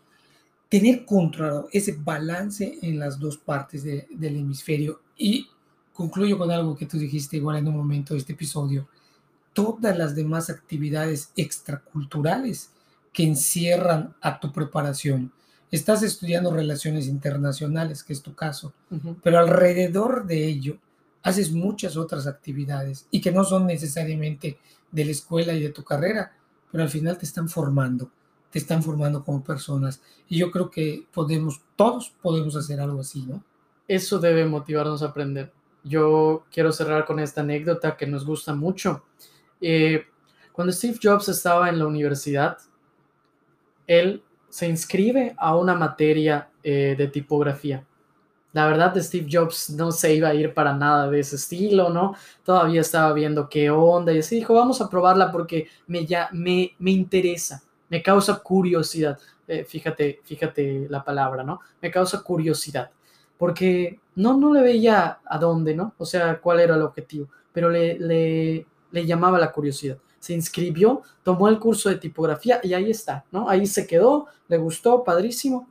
tener 0.69 1.05
controlado 1.05 1.67
ese 1.71 1.97
balance 1.99 2.79
en 2.81 2.99
las 2.99 3.19
dos 3.19 3.37
partes 3.37 3.83
del 3.83 4.35
hemisferio. 4.37 5.01
Y 5.17 5.47
concluyo 5.93 6.37
con 6.37 6.49
algo 6.51 6.75
que 6.75 6.85
tú 6.85 6.97
dijiste 6.97 7.37
igual 7.37 7.57
en 7.57 7.67
un 7.67 7.77
momento 7.77 8.13
de 8.13 8.19
este 8.19 8.33
episodio, 8.33 8.87
todas 9.53 9.97
las 9.97 10.15
demás 10.15 10.49
actividades 10.49 11.31
extraculturales 11.35 12.71
que 13.11 13.23
encierran 13.23 14.15
a 14.21 14.39
tu 14.39 14.51
preparación. 14.51 15.31
Estás 15.71 16.03
estudiando 16.03 16.51
relaciones 16.51 17.07
internacionales, 17.07 18.03
que 18.03 18.13
es 18.13 18.21
tu 18.21 18.35
caso, 18.35 18.73
pero 19.23 19.39
alrededor 19.39 20.25
de 20.25 20.47
ello 20.47 20.77
haces 21.23 21.51
muchas 21.51 21.95
otras 21.97 22.27
actividades 22.27 23.07
y 23.09 23.21
que 23.21 23.31
no 23.31 23.43
son 23.43 23.65
necesariamente 23.65 24.57
de 24.91 25.05
la 25.05 25.11
escuela 25.11 25.53
y 25.53 25.61
de 25.61 25.69
tu 25.69 25.83
carrera, 25.83 26.33
pero 26.73 26.85
al 26.85 26.89
final 26.89 27.19
te 27.19 27.25
están 27.25 27.47
formando, 27.47 28.09
te 28.49 28.57
están 28.57 28.81
formando 28.81 29.23
como 29.23 29.43
personas. 29.43 30.01
Y 30.27 30.39
yo 30.39 30.49
creo 30.49 30.71
que 30.71 31.05
podemos, 31.13 31.61
todos 31.75 32.11
podemos 32.19 32.55
hacer 32.55 32.79
algo 32.81 33.01
así, 33.01 33.23
¿no? 33.27 33.43
Eso 33.87 34.17
debe 34.17 34.43
motivarnos 34.47 35.03
a 35.03 35.09
aprender. 35.09 35.53
Yo 35.83 36.45
quiero 36.51 36.71
cerrar 36.71 37.05
con 37.05 37.19
esta 37.19 37.41
anécdota 37.41 37.95
que 37.95 38.07
nos 38.07 38.25
gusta 38.25 38.55
mucho. 38.55 39.03
Eh, 39.61 40.07
cuando 40.51 40.73
Steve 40.73 40.97
Jobs 40.99 41.29
estaba 41.29 41.69
en 41.69 41.77
la 41.77 41.85
universidad, 41.85 42.57
él 43.85 44.23
se 44.49 44.67
inscribe 44.67 45.35
a 45.37 45.55
una 45.55 45.75
materia 45.75 46.49
eh, 46.63 46.95
de 46.97 47.07
tipografía. 47.07 47.85
La 48.53 48.67
verdad, 48.67 48.95
Steve 49.01 49.27
Jobs 49.29 49.71
no 49.71 49.91
se 49.91 50.13
iba 50.13 50.29
a 50.29 50.33
ir 50.35 50.53
para 50.53 50.73
nada 50.73 51.09
de 51.09 51.19
ese 51.19 51.37
estilo, 51.37 51.89
¿no? 51.89 52.15
Todavía 52.43 52.81
estaba 52.81 53.11
viendo 53.11 53.49
qué 53.49 53.71
onda 53.71 54.13
y 54.13 54.19
así 54.19 54.35
dijo, 54.35 54.53
vamos 54.53 54.79
a 54.79 54.89
probarla 54.89 55.31
porque 55.31 55.67
me, 55.87 56.05
ya, 56.05 56.29
me, 56.31 56.75
me 56.77 56.91
interesa, 56.91 57.63
me 57.89 58.03
causa 58.03 58.37
curiosidad. 58.39 59.17
Eh, 59.47 59.65
fíjate, 59.65 60.21
fíjate 60.23 60.87
la 60.87 61.03
palabra, 61.03 61.43
¿no? 61.43 61.61
Me 61.81 61.89
causa 61.89 62.21
curiosidad. 62.21 62.91
Porque 63.39 63.99
no, 64.15 64.37
no 64.37 64.53
le 64.53 64.61
veía 64.61 65.19
a 65.25 65.37
dónde, 65.39 65.73
¿no? 65.73 65.95
O 65.97 66.05
sea, 66.05 66.39
cuál 66.39 66.59
era 66.59 66.75
el 66.75 66.83
objetivo, 66.83 67.27
pero 67.51 67.71
le, 67.71 67.97
le, 67.97 68.67
le 68.91 69.05
llamaba 69.05 69.39
la 69.39 69.51
curiosidad. 69.51 69.97
Se 70.19 70.33
inscribió, 70.33 71.01
tomó 71.23 71.49
el 71.49 71.57
curso 71.57 71.89
de 71.89 71.95
tipografía 71.95 72.61
y 72.63 72.75
ahí 72.75 72.91
está, 72.91 73.25
¿no? 73.31 73.49
Ahí 73.49 73.65
se 73.65 73.87
quedó, 73.87 74.27
le 74.47 74.57
gustó, 74.57 75.03
padrísimo. 75.03 75.67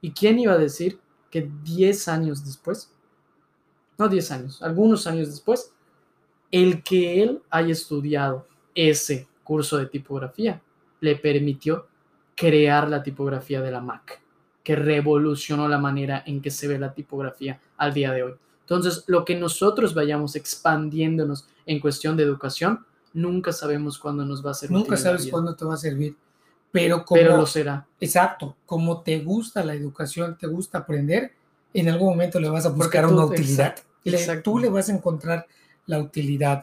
¿Y 0.00 0.10
quién 0.10 0.40
iba 0.40 0.52
a 0.52 0.58
decir 0.58 0.98
que 1.30 1.50
10 1.64 2.08
años 2.08 2.44
después, 2.44 2.90
no 3.98 4.08
10 4.08 4.30
años, 4.30 4.62
algunos 4.62 5.06
años 5.06 5.28
después, 5.28 5.72
el 6.50 6.82
que 6.82 7.22
él 7.22 7.42
haya 7.50 7.72
estudiado 7.72 8.46
ese 8.74 9.26
curso 9.42 9.78
de 9.78 9.86
tipografía 9.86 10.60
le 11.00 11.16
permitió 11.16 11.86
crear 12.34 12.88
la 12.88 13.02
tipografía 13.02 13.60
de 13.60 13.70
la 13.70 13.80
Mac, 13.80 14.20
que 14.62 14.76
revolucionó 14.76 15.68
la 15.68 15.78
manera 15.78 16.22
en 16.26 16.40
que 16.40 16.50
se 16.50 16.68
ve 16.68 16.78
la 16.78 16.92
tipografía 16.92 17.60
al 17.76 17.94
día 17.94 18.12
de 18.12 18.22
hoy. 18.22 18.34
Entonces, 18.60 19.04
lo 19.06 19.24
que 19.24 19.36
nosotros 19.36 19.94
vayamos 19.94 20.36
expandiéndonos 20.36 21.46
en 21.66 21.80
cuestión 21.80 22.16
de 22.16 22.24
educación, 22.24 22.84
nunca 23.12 23.52
sabemos 23.52 23.98
cuándo 23.98 24.24
nos 24.24 24.44
va 24.44 24.50
a 24.50 24.54
servir. 24.54 24.76
Nunca 24.76 24.96
sabes 24.96 25.28
cuándo 25.28 25.54
te 25.54 25.64
va 25.64 25.74
a 25.74 25.78
servir, 25.78 26.16
pero 26.70 27.04
como, 27.04 27.20
pero 27.20 27.36
lo 27.36 27.46
será. 27.46 27.86
Exacto, 28.00 28.56
como 28.66 29.02
te 29.02 29.20
gusta 29.20 29.64
la 29.64 29.74
educación, 29.74 30.36
te 30.38 30.46
gusta 30.46 30.78
aprender, 30.78 31.32
en 31.72 31.88
algún 31.88 32.10
momento 32.10 32.40
le 32.40 32.48
vas 32.48 32.66
a 32.66 32.70
buscar 32.70 33.06
una 33.06 33.24
utilidad. 33.24 33.76
tú 34.42 34.58
le 34.58 34.68
vas 34.68 34.88
a 34.88 34.94
encontrar 34.94 35.46
la 35.86 35.98
utilidad. 35.98 36.62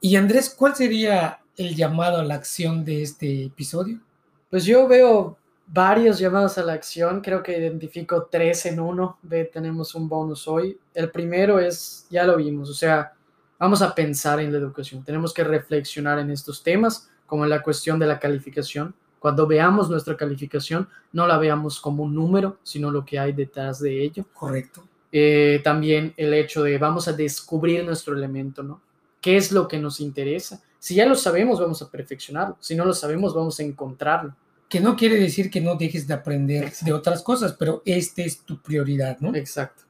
Y 0.00 0.16
Andrés, 0.16 0.54
¿cuál 0.56 0.74
sería 0.74 1.40
el 1.56 1.74
llamado 1.74 2.18
a 2.18 2.24
la 2.24 2.34
acción 2.34 2.84
de 2.84 3.02
este 3.02 3.44
episodio? 3.44 4.00
Pues 4.48 4.64
yo 4.64 4.88
veo 4.88 5.36
varios 5.66 6.18
llamados 6.18 6.58
a 6.58 6.64
la 6.64 6.72
acción, 6.72 7.20
creo 7.20 7.42
que 7.42 7.56
identifico 7.56 8.28
tres 8.30 8.66
en 8.66 8.80
uno, 8.80 9.18
tenemos 9.52 9.94
un 9.94 10.08
bonus 10.08 10.48
hoy. 10.48 10.78
El 10.92 11.10
primero 11.10 11.60
es, 11.60 12.06
ya 12.10 12.24
lo 12.24 12.36
vimos, 12.36 12.68
o 12.68 12.74
sea, 12.74 13.12
vamos 13.58 13.80
a 13.80 13.94
pensar 13.94 14.40
en 14.40 14.52
la 14.52 14.58
educación, 14.58 15.04
tenemos 15.04 15.32
que 15.32 15.44
reflexionar 15.44 16.18
en 16.18 16.30
estos 16.30 16.62
temas, 16.62 17.08
como 17.30 17.44
en 17.44 17.50
la 17.50 17.62
cuestión 17.62 17.98
de 17.98 18.06
la 18.06 18.18
calificación. 18.18 18.94
Cuando 19.18 19.46
veamos 19.46 19.88
nuestra 19.88 20.16
calificación, 20.16 20.86
no 21.12 21.26
la 21.26 21.38
veamos 21.38 21.80
como 21.80 22.02
un 22.02 22.14
número, 22.14 22.58
sino 22.62 22.90
lo 22.90 23.04
que 23.04 23.18
hay 23.18 23.32
detrás 23.32 23.80
de 23.80 24.02
ello. 24.02 24.26
Correcto. 24.34 24.82
Eh, 25.10 25.62
también 25.64 26.12
el 26.18 26.34
hecho 26.34 26.62
de 26.62 26.76
vamos 26.76 27.08
a 27.08 27.14
descubrir 27.14 27.84
nuestro 27.84 28.14
elemento, 28.14 28.62
¿no? 28.62 28.82
¿Qué 29.20 29.36
es 29.36 29.52
lo 29.52 29.66
que 29.66 29.78
nos 29.78 30.00
interesa? 30.00 30.62
Si 30.78 30.94
ya 30.94 31.06
lo 31.06 31.14
sabemos, 31.14 31.60
vamos 31.60 31.80
a 31.80 31.90
perfeccionarlo. 31.90 32.56
Si 32.60 32.74
no 32.74 32.84
lo 32.84 32.92
sabemos, 32.92 33.34
vamos 33.34 33.58
a 33.60 33.62
encontrarlo 33.62 34.34
que 34.70 34.80
no 34.80 34.94
quiere 34.94 35.16
decir 35.16 35.50
que 35.50 35.60
no 35.60 35.74
dejes 35.74 36.06
de 36.06 36.14
aprender 36.14 36.72
de 36.80 36.92
otras 36.92 37.22
cosas, 37.22 37.54
pero 37.58 37.82
este 37.84 38.24
es 38.24 38.38
tu 38.42 38.62
prioridad, 38.62 39.18
¿no? 39.18 39.34
Exacto. 39.34 39.82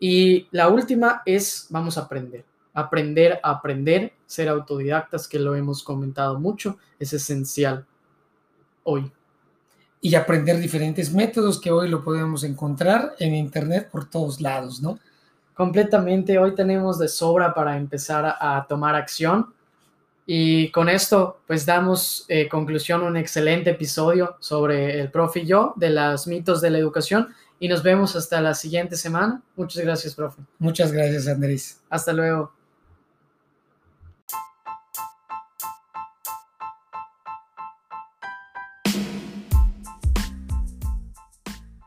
Y 0.00 0.48
la 0.52 0.68
última 0.68 1.20
es, 1.26 1.66
vamos 1.68 1.98
a 1.98 2.02
aprender. 2.02 2.42
Aprender 2.76 3.40
a 3.42 3.50
aprender, 3.50 4.12
ser 4.26 4.48
autodidactas, 4.48 5.26
que 5.26 5.38
lo 5.38 5.54
hemos 5.54 5.82
comentado 5.82 6.38
mucho, 6.38 6.78
es 6.98 7.12
esencial 7.12 7.84
hoy. 8.84 9.10
Y 10.00 10.14
aprender 10.14 10.58
diferentes 10.58 11.12
métodos 11.12 11.60
que 11.60 11.72
hoy 11.72 11.88
lo 11.88 12.04
podemos 12.04 12.44
encontrar 12.44 13.14
en 13.18 13.34
Internet 13.34 13.88
por 13.90 14.08
todos 14.08 14.40
lados, 14.40 14.80
¿no? 14.80 14.98
Completamente, 15.54 16.38
hoy 16.38 16.54
tenemos 16.54 16.98
de 16.98 17.08
sobra 17.08 17.54
para 17.54 17.76
empezar 17.76 18.24
a, 18.24 18.58
a 18.58 18.66
tomar 18.66 18.94
acción 18.94 19.54
y 20.26 20.72
con 20.72 20.88
esto, 20.88 21.38
pues 21.46 21.64
damos 21.64 22.24
eh, 22.28 22.48
conclusión 22.48 23.02
a 23.02 23.06
un 23.06 23.16
excelente 23.16 23.70
episodio 23.70 24.36
sobre 24.40 25.00
el 25.00 25.10
profe 25.10 25.40
y 25.40 25.46
yo 25.46 25.72
de 25.76 25.90
los 25.90 26.26
mitos 26.26 26.60
de 26.60 26.70
la 26.70 26.78
educación. 26.78 27.28
Y 27.60 27.68
nos 27.68 27.82
vemos 27.82 28.16
hasta 28.16 28.40
la 28.40 28.52
siguiente 28.52 28.96
semana. 28.96 29.40
Muchas 29.54 29.84
gracias, 29.84 30.14
profe. 30.14 30.42
Muchas 30.58 30.90
gracias, 30.92 31.28
Andrés. 31.28 31.80
Hasta 31.88 32.12
luego. 32.12 32.55